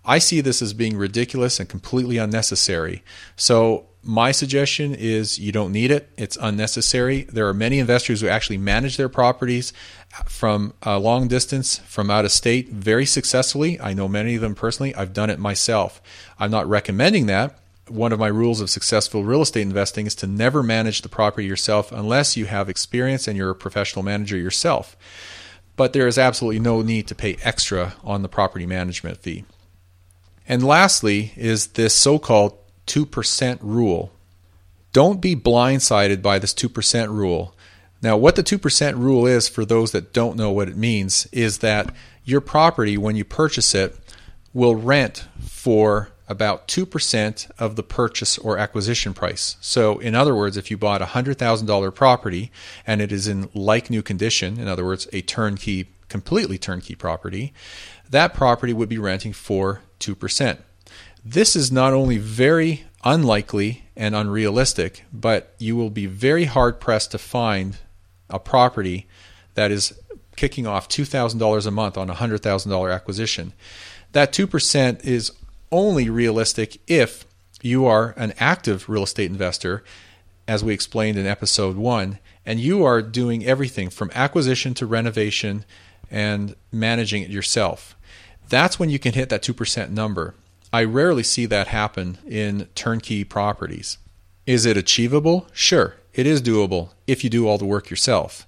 I 0.04 0.18
see 0.18 0.40
this 0.40 0.62
as 0.62 0.72
being 0.72 0.96
ridiculous 0.96 1.58
and 1.58 1.68
completely 1.68 2.16
unnecessary. 2.16 3.02
So, 3.36 3.86
my 4.02 4.32
suggestion 4.32 4.94
is 4.94 5.38
you 5.38 5.52
don't 5.52 5.72
need 5.72 5.90
it. 5.90 6.08
It's 6.16 6.38
unnecessary. 6.40 7.24
There 7.24 7.46
are 7.46 7.52
many 7.52 7.80
investors 7.80 8.22
who 8.22 8.28
actually 8.28 8.56
manage 8.56 8.96
their 8.96 9.10
properties 9.10 9.74
from 10.26 10.72
a 10.82 10.98
long 10.98 11.28
distance, 11.28 11.76
from 11.80 12.10
out 12.10 12.24
of 12.24 12.32
state, 12.32 12.70
very 12.70 13.04
successfully. 13.04 13.78
I 13.78 13.92
know 13.92 14.08
many 14.08 14.36
of 14.36 14.40
them 14.40 14.54
personally. 14.54 14.94
I've 14.94 15.12
done 15.12 15.28
it 15.28 15.38
myself. 15.38 16.00
I'm 16.38 16.50
not 16.50 16.66
recommending 16.66 17.26
that 17.26 17.60
one 17.90 18.12
of 18.12 18.18
my 18.18 18.28
rules 18.28 18.60
of 18.60 18.70
successful 18.70 19.24
real 19.24 19.42
estate 19.42 19.62
investing 19.62 20.06
is 20.06 20.14
to 20.16 20.26
never 20.26 20.62
manage 20.62 21.02
the 21.02 21.08
property 21.08 21.46
yourself 21.46 21.92
unless 21.92 22.36
you 22.36 22.46
have 22.46 22.68
experience 22.68 23.26
and 23.26 23.36
you're 23.36 23.50
a 23.50 23.54
professional 23.54 24.04
manager 24.04 24.36
yourself. 24.36 24.96
But 25.76 25.92
there 25.92 26.06
is 26.06 26.18
absolutely 26.18 26.60
no 26.60 26.82
need 26.82 27.08
to 27.08 27.14
pay 27.14 27.36
extra 27.42 27.94
on 28.04 28.22
the 28.22 28.28
property 28.28 28.66
management 28.66 29.18
fee. 29.18 29.44
And 30.46 30.64
lastly, 30.64 31.32
is 31.36 31.68
this 31.68 31.94
so 31.94 32.18
called 32.18 32.56
2% 32.86 33.58
rule. 33.62 34.12
Don't 34.92 35.20
be 35.20 35.36
blindsided 35.36 36.22
by 36.22 36.38
this 36.38 36.52
2% 36.52 37.08
rule. 37.08 37.54
Now, 38.02 38.16
what 38.16 38.34
the 38.34 38.42
2% 38.42 38.96
rule 38.96 39.26
is, 39.26 39.48
for 39.48 39.64
those 39.64 39.92
that 39.92 40.12
don't 40.12 40.36
know 40.36 40.50
what 40.50 40.68
it 40.68 40.76
means, 40.76 41.26
is 41.32 41.58
that 41.58 41.94
your 42.24 42.40
property, 42.40 42.96
when 42.96 43.14
you 43.14 43.24
purchase 43.24 43.74
it, 43.74 43.96
will 44.52 44.74
rent 44.74 45.28
for 45.40 46.10
about 46.30 46.68
2% 46.68 47.50
of 47.58 47.74
the 47.74 47.82
purchase 47.82 48.38
or 48.38 48.56
acquisition 48.56 49.12
price. 49.12 49.56
So, 49.60 49.98
in 49.98 50.14
other 50.14 50.34
words, 50.34 50.56
if 50.56 50.70
you 50.70 50.78
bought 50.78 51.02
a 51.02 51.06
$100,000 51.06 51.94
property 51.94 52.52
and 52.86 53.02
it 53.02 53.10
is 53.10 53.26
in 53.26 53.50
like 53.52 53.90
new 53.90 54.00
condition, 54.00 54.58
in 54.58 54.68
other 54.68 54.84
words, 54.84 55.08
a 55.12 55.22
turnkey, 55.22 55.88
completely 56.08 56.56
turnkey 56.56 56.94
property, 56.94 57.52
that 58.08 58.32
property 58.32 58.72
would 58.72 58.88
be 58.88 58.96
renting 58.96 59.32
for 59.32 59.82
2%. 59.98 60.58
This 61.24 61.56
is 61.56 61.72
not 61.72 61.92
only 61.92 62.18
very 62.18 62.84
unlikely 63.02 63.86
and 63.96 64.14
unrealistic, 64.14 65.04
but 65.12 65.52
you 65.58 65.74
will 65.74 65.90
be 65.90 66.06
very 66.06 66.44
hard 66.44 66.78
pressed 66.78 67.10
to 67.10 67.18
find 67.18 67.78
a 68.28 68.38
property 68.38 69.08
that 69.54 69.72
is 69.72 69.98
kicking 70.36 70.64
off 70.64 70.88
$2,000 70.88 71.66
a 71.66 71.70
month 71.72 71.98
on 71.98 72.08
a 72.08 72.14
$100,000 72.14 72.94
acquisition. 72.94 73.52
That 74.12 74.32
2% 74.32 75.04
is 75.04 75.32
only 75.72 76.08
realistic 76.10 76.80
if 76.86 77.24
you 77.62 77.86
are 77.86 78.14
an 78.16 78.32
active 78.38 78.88
real 78.88 79.02
estate 79.02 79.30
investor, 79.30 79.84
as 80.48 80.64
we 80.64 80.74
explained 80.74 81.18
in 81.18 81.26
episode 81.26 81.76
one, 81.76 82.18
and 82.44 82.58
you 82.58 82.84
are 82.84 83.02
doing 83.02 83.44
everything 83.44 83.90
from 83.90 84.10
acquisition 84.14 84.74
to 84.74 84.86
renovation 84.86 85.64
and 86.10 86.56
managing 86.72 87.22
it 87.22 87.30
yourself. 87.30 87.96
That's 88.48 88.78
when 88.78 88.90
you 88.90 88.98
can 88.98 89.12
hit 89.12 89.28
that 89.28 89.42
2% 89.42 89.90
number. 89.90 90.34
I 90.72 90.84
rarely 90.84 91.22
see 91.22 91.46
that 91.46 91.68
happen 91.68 92.18
in 92.26 92.66
turnkey 92.74 93.24
properties. 93.24 93.98
Is 94.46 94.66
it 94.66 94.76
achievable? 94.76 95.46
Sure, 95.52 95.96
it 96.14 96.26
is 96.26 96.42
doable 96.42 96.90
if 97.06 97.22
you 97.22 97.30
do 97.30 97.46
all 97.46 97.58
the 97.58 97.64
work 97.64 97.90
yourself. 97.90 98.46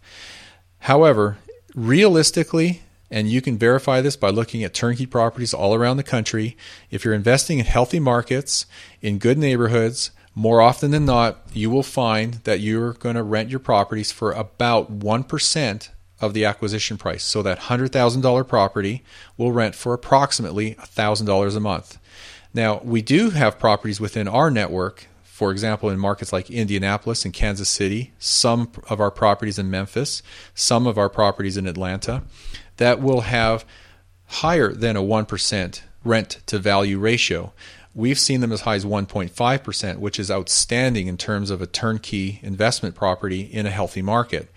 However, 0.80 1.38
realistically, 1.74 2.82
and 3.12 3.29
you 3.29 3.42
can 3.42 3.59
verify 3.59 4.01
this 4.01 4.16
by 4.16 4.31
looking 4.31 4.64
at 4.64 4.72
turnkey 4.72 5.05
properties 5.05 5.53
all 5.53 5.75
around 5.75 5.98
the 5.98 6.03
country, 6.03 6.57
if 6.90 7.05
you're 7.05 7.12
investing 7.12 7.59
in 7.59 7.66
healthy 7.66 8.01
markets, 8.01 8.64
in 9.03 9.18
good 9.18 9.37
neighborhoods, 9.37 10.11
more 10.35 10.62
often 10.62 10.92
than 10.92 11.05
not, 11.05 11.46
you 11.53 11.68
will 11.68 11.83
find 11.83 12.35
that 12.44 12.61
you're 12.61 12.94
going 12.94 13.16
to 13.16 13.22
rent 13.22 13.51
your 13.51 13.61
properties 13.61 14.11
for 14.11 14.33
about 14.33 14.98
1% 14.98 15.88
of 16.22 16.33
the 16.33 16.46
acquisition 16.46 16.96
price. 16.96 17.22
So 17.22 17.42
that 17.42 17.59
$100,000 17.59 18.48
property 18.48 19.05
will 19.37 19.53
rent 19.53 19.75
for 19.75 19.92
approximately 19.92 20.75
$1,000 20.77 21.57
a 21.57 21.61
month. 21.61 21.98
Now, 22.55 22.81
we 22.83 23.03
do 23.03 23.31
have 23.31 23.59
properties 23.59 24.01
within 24.01 24.27
our 24.27 24.51
network, 24.51 25.07
for 25.22 25.53
example, 25.53 25.90
in 25.90 25.98
markets 25.98 26.33
like 26.33 26.51
Indianapolis 26.51 27.27
and 27.27 27.35
Kansas 27.35 27.68
City, 27.68 28.12
some 28.18 28.72
of 28.88 29.01
our 29.01 29.11
properties 29.11 29.59
in 29.59 29.70
Memphis, 29.70 30.22
some 30.55 30.87
of 30.87 30.96
our 30.96 31.11
properties 31.11 31.59
in 31.59 31.66
Atlanta, 31.66 32.22
that 32.83 33.01
will 33.01 33.21
have 33.21 33.64
higher 34.27 34.73
than 34.73 34.97
a 34.97 35.03
1% 35.03 35.83
rent 36.03 36.40
to 36.47 36.59
value 36.59 36.99
ratio. 36.99 37.53
We've 37.95 38.18
seen 38.18 38.40
them 38.40 38.51
as 38.51 38.62
high 38.62 38.75
as 38.75 38.85
1.5%, 38.85 39.99
which 39.99 40.18
is 40.18 40.33
outstanding 40.33 41.07
in 41.07 41.16
terms 41.16 41.51
of 41.51 41.62
a 41.62 41.66
turnkey 41.68 42.40
investment 42.42 42.97
property 42.97 43.42
in 43.42 43.66
a 43.66 43.71
healthy 43.71 44.03
market. 44.03 44.51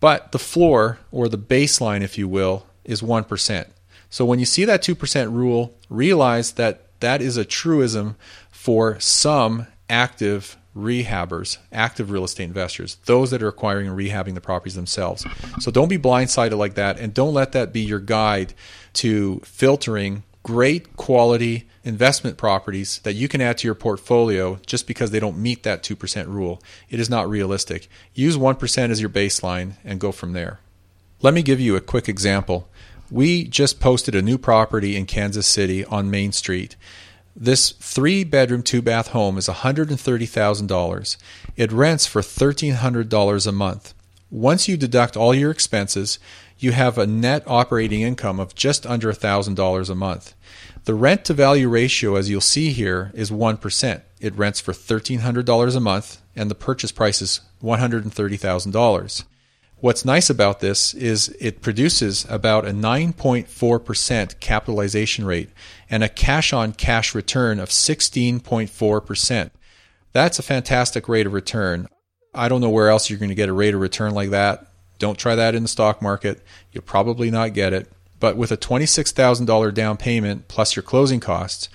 But 0.00 0.32
the 0.32 0.38
floor, 0.38 0.98
or 1.10 1.30
the 1.30 1.38
baseline, 1.38 2.02
if 2.02 2.18
you 2.18 2.28
will, 2.28 2.66
is 2.84 3.00
1%. 3.00 3.66
So 4.10 4.26
when 4.26 4.38
you 4.38 4.44
see 4.44 4.66
that 4.66 4.82
2% 4.82 5.32
rule, 5.32 5.74
realize 5.88 6.52
that 6.52 7.00
that 7.00 7.22
is 7.22 7.38
a 7.38 7.44
truism 7.46 8.16
for 8.50 9.00
some 9.00 9.66
active 9.88 10.58
rehabbers, 10.76 11.58
active 11.72 12.10
real 12.10 12.24
estate 12.24 12.44
investors, 12.44 12.98
those 13.06 13.30
that 13.30 13.42
are 13.42 13.48
acquiring 13.48 13.88
and 13.88 13.96
rehabbing 13.96 14.34
the 14.34 14.40
properties 14.40 14.74
themselves. 14.74 15.24
So 15.60 15.70
don't 15.70 15.88
be 15.88 15.98
blindsided 15.98 16.58
like 16.58 16.74
that, 16.74 16.98
and 16.98 17.14
don't 17.14 17.34
let 17.34 17.52
that 17.52 17.72
be 17.72 17.80
your 17.80 18.00
guide 18.00 18.52
to 18.94 19.40
filtering 19.44 20.22
great 20.42 20.96
quality 20.96 21.66
investment 21.82 22.36
properties 22.36 23.00
that 23.00 23.14
you 23.14 23.26
can 23.26 23.40
add 23.40 23.58
to 23.58 23.66
your 23.66 23.74
portfolio 23.74 24.60
just 24.66 24.86
because 24.86 25.10
they 25.10 25.18
don't 25.18 25.36
meet 25.36 25.62
that 25.64 25.82
2% 25.82 26.28
rule. 26.28 26.62
It 26.88 27.00
is 27.00 27.10
not 27.10 27.28
realistic. 27.28 27.88
Use 28.14 28.36
1% 28.36 28.90
as 28.90 29.00
your 29.00 29.10
baseline 29.10 29.72
and 29.84 29.98
go 29.98 30.12
from 30.12 30.34
there. 30.34 30.60
Let 31.22 31.34
me 31.34 31.42
give 31.42 31.58
you 31.58 31.74
a 31.74 31.80
quick 31.80 32.08
example. 32.08 32.68
We 33.10 33.44
just 33.44 33.80
posted 33.80 34.14
a 34.14 34.22
new 34.22 34.36
property 34.36 34.96
in 34.96 35.06
Kansas 35.06 35.46
City 35.46 35.84
on 35.84 36.10
Main 36.10 36.32
Street. 36.32 36.76
This 37.38 37.72
three 37.72 38.24
bedroom, 38.24 38.62
two 38.62 38.80
bath 38.80 39.08
home 39.08 39.36
is 39.36 39.46
$130,000. 39.46 41.16
It 41.54 41.70
rents 41.70 42.06
for 42.06 42.22
$1,300 42.22 43.46
a 43.46 43.52
month. 43.52 43.94
Once 44.30 44.66
you 44.66 44.78
deduct 44.78 45.18
all 45.18 45.34
your 45.34 45.50
expenses, 45.50 46.18
you 46.58 46.72
have 46.72 46.96
a 46.96 47.06
net 47.06 47.42
operating 47.46 48.00
income 48.00 48.40
of 48.40 48.54
just 48.54 48.86
under 48.86 49.12
$1,000 49.12 49.90
a 49.90 49.94
month. 49.94 50.32
The 50.84 50.94
rent 50.94 51.26
to 51.26 51.34
value 51.34 51.68
ratio, 51.68 52.16
as 52.16 52.30
you'll 52.30 52.40
see 52.40 52.72
here, 52.72 53.10
is 53.12 53.30
1%. 53.30 54.00
It 54.18 54.34
rents 54.34 54.60
for 54.60 54.72
$1,300 54.72 55.76
a 55.76 55.80
month, 55.80 56.22
and 56.34 56.50
the 56.50 56.54
purchase 56.54 56.90
price 56.90 57.20
is 57.20 57.42
$130,000. 57.62 59.24
What's 59.80 60.06
nice 60.06 60.30
about 60.30 60.60
this 60.60 60.94
is 60.94 61.28
it 61.38 61.60
produces 61.60 62.24
about 62.30 62.66
a 62.66 62.70
9.4% 62.70 64.40
capitalization 64.40 65.26
rate 65.26 65.50
and 65.90 66.02
a 66.02 66.08
cash 66.08 66.54
on 66.54 66.72
cash 66.72 67.14
return 67.14 67.60
of 67.60 67.68
16.4%. 67.68 69.50
That's 70.12 70.38
a 70.38 70.42
fantastic 70.42 71.10
rate 71.10 71.26
of 71.26 71.34
return. 71.34 71.88
I 72.34 72.48
don't 72.48 72.62
know 72.62 72.70
where 72.70 72.88
else 72.88 73.10
you're 73.10 73.18
going 73.18 73.28
to 73.28 73.34
get 73.34 73.50
a 73.50 73.52
rate 73.52 73.74
of 73.74 73.80
return 73.80 74.12
like 74.12 74.30
that. 74.30 74.66
Don't 74.98 75.18
try 75.18 75.34
that 75.34 75.54
in 75.54 75.62
the 75.62 75.68
stock 75.68 76.00
market. 76.00 76.42
You'll 76.72 76.82
probably 76.82 77.30
not 77.30 77.52
get 77.52 77.74
it. 77.74 77.92
But 78.18 78.38
with 78.38 78.50
a 78.50 78.56
$26,000 78.56 79.74
down 79.74 79.98
payment 79.98 80.48
plus 80.48 80.74
your 80.74 80.82
closing 80.82 81.20
costs, 81.20 81.68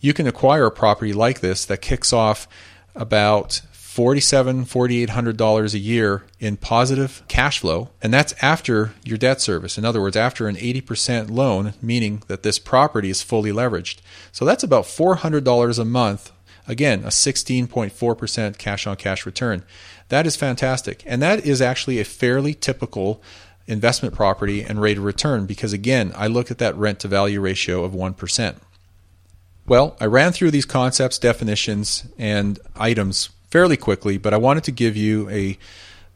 you 0.00 0.14
can 0.14 0.26
acquire 0.26 0.64
a 0.64 0.70
property 0.70 1.12
like 1.12 1.40
this 1.40 1.66
that 1.66 1.82
kicks 1.82 2.10
off 2.10 2.48
about 2.94 3.60
$4,700, 3.94 4.66
$4,800 4.66 5.74
a 5.74 5.78
year 5.78 6.24
in 6.40 6.56
positive 6.56 7.22
cash 7.28 7.60
flow. 7.60 7.90
And 8.02 8.12
that's 8.12 8.34
after 8.42 8.92
your 9.04 9.16
debt 9.16 9.40
service. 9.40 9.78
In 9.78 9.84
other 9.84 10.00
words, 10.00 10.16
after 10.16 10.48
an 10.48 10.56
80% 10.56 11.30
loan, 11.30 11.74
meaning 11.80 12.22
that 12.26 12.42
this 12.42 12.58
property 12.58 13.08
is 13.08 13.22
fully 13.22 13.52
leveraged. 13.52 14.00
So 14.32 14.44
that's 14.44 14.64
about 14.64 14.84
$400 14.84 15.78
a 15.78 15.84
month. 15.84 16.32
Again, 16.66 17.04
a 17.04 17.08
16.4% 17.08 18.58
cash 18.58 18.86
on 18.86 18.96
cash 18.96 19.26
return. 19.26 19.62
That 20.08 20.26
is 20.26 20.34
fantastic. 20.34 21.04
And 21.06 21.22
that 21.22 21.46
is 21.46 21.62
actually 21.62 22.00
a 22.00 22.04
fairly 22.04 22.54
typical 22.54 23.22
investment 23.66 24.14
property 24.14 24.62
and 24.62 24.80
rate 24.80 24.98
of 24.98 25.04
return 25.04 25.46
because, 25.46 25.72
again, 25.72 26.12
I 26.16 26.26
look 26.26 26.50
at 26.50 26.58
that 26.58 26.76
rent 26.76 26.98
to 27.00 27.08
value 27.08 27.40
ratio 27.40 27.84
of 27.84 27.92
1%. 27.92 28.56
Well, 29.66 29.96
I 30.00 30.06
ran 30.06 30.32
through 30.32 30.50
these 30.50 30.66
concepts, 30.66 31.18
definitions, 31.18 32.06
and 32.18 32.58
items 32.76 33.30
fairly 33.54 33.76
quickly, 33.76 34.18
but 34.18 34.34
I 34.34 34.36
wanted 34.36 34.64
to 34.64 34.72
give 34.72 34.96
you 34.96 35.30
a 35.30 35.56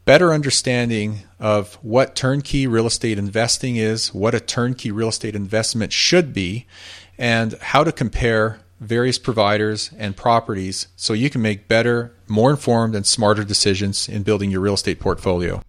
better 0.04 0.32
understanding 0.32 1.20
of 1.38 1.74
what 1.82 2.16
turnkey 2.16 2.66
real 2.66 2.84
estate 2.84 3.16
investing 3.16 3.76
is, 3.76 4.12
what 4.12 4.34
a 4.34 4.40
turnkey 4.40 4.90
real 4.90 5.10
estate 5.10 5.36
investment 5.36 5.92
should 5.92 6.34
be, 6.34 6.66
and 7.16 7.52
how 7.60 7.84
to 7.84 7.92
compare 7.92 8.58
various 8.80 9.20
providers 9.20 9.92
and 9.98 10.16
properties 10.16 10.88
so 10.96 11.12
you 11.12 11.30
can 11.30 11.40
make 11.40 11.68
better, 11.68 12.12
more 12.26 12.50
informed, 12.50 12.96
and 12.96 13.06
smarter 13.06 13.44
decisions 13.44 14.08
in 14.08 14.24
building 14.24 14.50
your 14.50 14.60
real 14.60 14.74
estate 14.74 14.98
portfolio. 14.98 15.62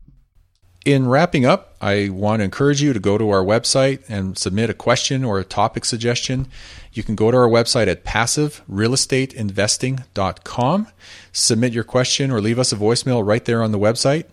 In 0.85 1.09
wrapping 1.09 1.45
up, 1.45 1.75
I 1.81 2.07
want 2.09 2.39
to 2.39 2.45
encourage 2.45 2.81
you 2.81 2.93
to 2.93 2.99
go 2.99 3.17
to 3.17 3.29
our 3.31 3.43
website 3.43 4.01
and 4.07 4.37
submit 4.37 4.69
a 4.69 4.73
question 4.73 5.25
or 5.25 5.37
a 5.37 5.43
topic 5.43 5.83
suggestion. 5.83 6.47
You 6.93 7.03
can 7.03 7.15
go 7.15 7.31
to 7.31 7.37
our 7.37 7.49
website 7.49 7.87
at 7.87 8.05
passiverealestateinvesting.com, 8.05 10.87
submit 11.33 11.73
your 11.73 11.83
question, 11.83 12.31
or 12.31 12.39
leave 12.39 12.59
us 12.59 12.71
a 12.71 12.77
voicemail 12.77 13.25
right 13.25 13.43
there 13.43 13.61
on 13.61 13.73
the 13.73 13.79
website. 13.79 14.23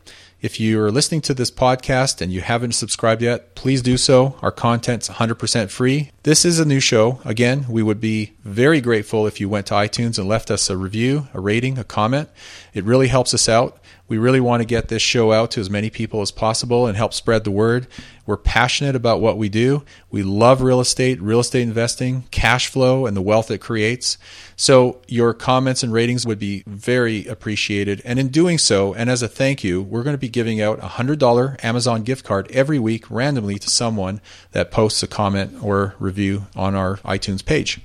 If 0.41 0.61
you 0.61 0.81
are 0.83 0.93
listening 0.93 1.23
to 1.23 1.35
this 1.35 1.51
podcast 1.51 2.21
and 2.21 2.31
you 2.31 2.43
haven't 2.43 2.73
subscribed 2.73 3.23
yet, 3.23 3.55
please 3.55 3.83
do 3.83 3.97
so. 3.97 4.37
Our 4.43 4.53
content's 4.53 5.09
100% 5.09 5.71
free. 5.71 6.11
This 6.23 6.45
is 6.45 6.61
a 6.61 6.65
new 6.65 6.79
show. 6.79 7.21
Again, 7.25 7.67
we 7.69 7.83
would 7.83 8.01
be 8.01 8.35
very 8.45 8.81
grateful 8.81 9.27
if 9.27 9.41
you 9.41 9.49
went 9.49 9.67
to 9.67 9.75
iTunes 9.75 10.19
and 10.19 10.29
left 10.29 10.51
us 10.51 10.71
a 10.71 10.77
review, 10.77 11.27
a 11.35 11.41
rating, 11.41 11.79
a 11.79 11.85
comment. 11.85 12.29
It 12.75 12.85
really 12.85 13.09
helps 13.09 13.35
us 13.35 13.49
out. 13.49 13.79
We 14.09 14.19
really 14.19 14.41
want 14.41 14.61
to 14.61 14.65
get 14.65 14.89
this 14.89 15.03
show 15.03 15.33
out 15.33 15.51
to 15.53 15.61
as 15.61 15.69
many 15.69 15.91
people 15.91 16.21
as 16.23 16.31
possible 16.31 16.87
and 16.87 16.97
help 16.97 17.13
spread 17.13 17.45
the 17.45 17.51
word. 17.51 17.89
We're 18.25 18.37
passionate 18.37 18.95
about 18.95 19.21
what 19.21 19.39
we 19.39 19.49
do. 19.49 19.85
We 20.11 20.23
love 20.23 20.63
real 20.63 20.81
estate, 20.81 21.21
real 21.21 21.41
estate 21.41 21.63
investing, 21.63 22.25
cash 22.31 22.69
flow, 22.69 23.07
and 23.07 23.17
the 23.17 23.23
wealth 23.23 23.51
it 23.51 23.59
creates. 23.59 24.19
So, 24.57 25.01
your 25.07 25.35
comments 25.35 25.83
and 25.83 25.93
ratings 25.93 26.27
would 26.27 26.39
be 26.39 26.63
very 26.67 27.27
appreciated. 27.27 28.01
And 28.05 28.19
in 28.19 28.29
doing 28.29 28.59
so, 28.59 28.95
and 28.95 29.11
as 29.11 29.23
a 29.23 29.29
thank 29.29 29.63
you, 29.63 29.83
we're 29.83 30.03
going 30.03 30.15
to 30.15 30.19
be 30.19 30.29
giving 30.29 30.61
out 30.61 30.79
a 30.79 30.89
$100 30.89 31.65
Amazon 31.65 32.03
gift 32.03 32.25
card 32.25 32.51
every 32.51 32.79
week 32.79 33.11
randomly 33.11 33.59
to 33.59 33.71
someone 33.71 34.21
that 34.53 34.71
posts 34.71 35.03
a 35.03 35.09
comment 35.09 35.57
or 35.63 35.95
review 35.99 36.47
on 36.55 36.75
our 36.75 36.97
iTunes 36.99 37.45
page. 37.45 37.81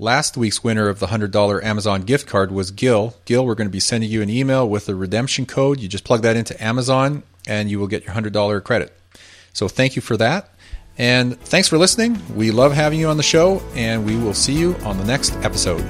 Last 0.00 0.36
week's 0.36 0.62
winner 0.62 0.88
of 0.88 1.00
the 1.00 1.08
$100 1.08 1.64
Amazon 1.64 2.02
gift 2.02 2.28
card 2.28 2.52
was 2.52 2.70
Gil. 2.70 3.16
Gil, 3.24 3.44
we're 3.44 3.56
going 3.56 3.66
to 3.66 3.72
be 3.72 3.80
sending 3.80 4.08
you 4.08 4.22
an 4.22 4.30
email 4.30 4.68
with 4.68 4.86
the 4.86 4.94
redemption 4.94 5.44
code. 5.44 5.80
You 5.80 5.88
just 5.88 6.04
plug 6.04 6.22
that 6.22 6.36
into 6.36 6.62
Amazon 6.62 7.24
and 7.48 7.68
you 7.68 7.80
will 7.80 7.88
get 7.88 8.04
your 8.04 8.14
$100 8.14 8.62
credit. 8.62 8.96
So 9.52 9.66
thank 9.66 9.96
you 9.96 10.02
for 10.02 10.16
that. 10.18 10.54
And 10.98 11.40
thanks 11.40 11.66
for 11.66 11.78
listening. 11.78 12.20
We 12.36 12.52
love 12.52 12.72
having 12.74 13.00
you 13.00 13.08
on 13.08 13.16
the 13.16 13.22
show, 13.22 13.60
and 13.74 14.04
we 14.04 14.16
will 14.16 14.34
see 14.34 14.52
you 14.52 14.74
on 14.84 14.98
the 14.98 15.04
next 15.04 15.32
episode. 15.44 15.84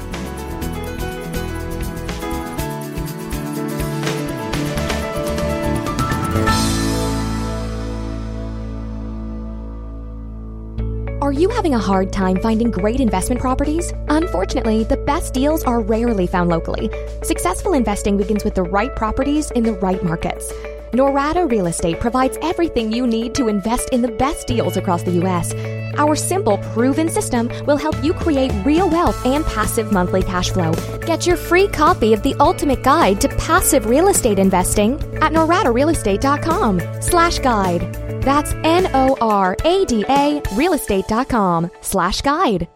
You 11.49 11.55
having 11.55 11.75
a 11.75 11.79
hard 11.79 12.13
time 12.13 12.37
finding 12.41 12.71
great 12.71 13.01
investment 13.01 13.41
properties? 13.41 13.93
Unfortunately, 14.09 14.85
the 14.85 14.97
best 14.97 15.33
deals 15.33 15.65
are 15.65 15.81
rarely 15.81 16.27
found 16.27 16.51
locally. 16.51 16.91
Successful 17.23 17.73
investing 17.73 18.17
begins 18.17 18.45
with 18.45 18.55
the 18.55 18.63
right 18.63 18.95
properties 18.95 19.51
in 19.53 19.65
the 19.65 19.73
right 19.75 20.03
markets. 20.03 20.53
Norada 20.93 21.51
Real 21.51 21.67
Estate 21.67 22.01
provides 22.01 22.39
everything 22.43 22.93
you 22.93 23.07
need 23.07 23.35
to 23.35 23.49
invest 23.49 23.91
in 23.91 24.03
the 24.03 24.09
best 24.09 24.47
deals 24.47 24.77
across 24.77 25.03
the 25.03 25.13
U.S. 25.23 25.55
Our 25.97 26.17
simple, 26.17 26.59
proven 26.75 27.09
system 27.09 27.51
will 27.67 27.77
help 27.77 28.03
you 28.03 28.13
create 28.15 28.53
real 28.65 28.89
wealth 28.89 29.25
and 29.27 29.45
passive 29.47 29.93
monthly 29.93 30.23
cash 30.23 30.51
flow. 30.51 30.73
Get 31.07 31.27
your 31.27 31.37
free 31.37 31.69
copy 31.69 32.13
of 32.13 32.23
the 32.23 32.35
ultimate 32.41 32.83
guide 32.83 33.21
to 33.23 33.29
passive 33.29 33.87
real 33.87 34.09
estate 34.09 34.39
investing 34.39 34.95
at 35.23 35.33
noradarealestate.com 35.33 37.03
slash 37.03 37.39
guide. 37.39 38.08
That's 38.29 38.53
N-O-R-A-D-A 38.63 40.43
realestate.com 40.61 41.71
slash 41.81 42.21
guide. 42.21 42.69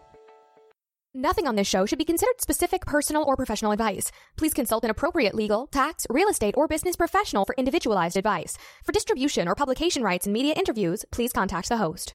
Nothing 1.13 1.45
on 1.45 1.55
this 1.55 1.67
show 1.67 1.85
should 1.85 1.99
be 1.99 2.05
considered 2.05 2.41
specific 2.41 2.87
personal 2.87 3.23
or 3.27 3.35
professional 3.35 3.71
advice. 3.71 4.11
Please 4.35 4.51
consult 4.51 4.83
an 4.83 4.89
appropriate 4.89 5.35
legal, 5.35 5.67
tax, 5.67 6.07
real 6.09 6.27
estate, 6.27 6.55
or 6.57 6.67
business 6.67 6.95
professional 6.95 7.45
for 7.45 7.53
individualized 7.55 8.17
advice. 8.17 8.57
For 8.83 8.93
distribution 8.93 9.47
or 9.47 9.53
publication 9.53 10.01
rights 10.01 10.25
and 10.25 10.33
media 10.33 10.55
interviews, 10.57 11.05
please 11.11 11.31
contact 11.31 11.69
the 11.69 11.77
host. 11.77 12.11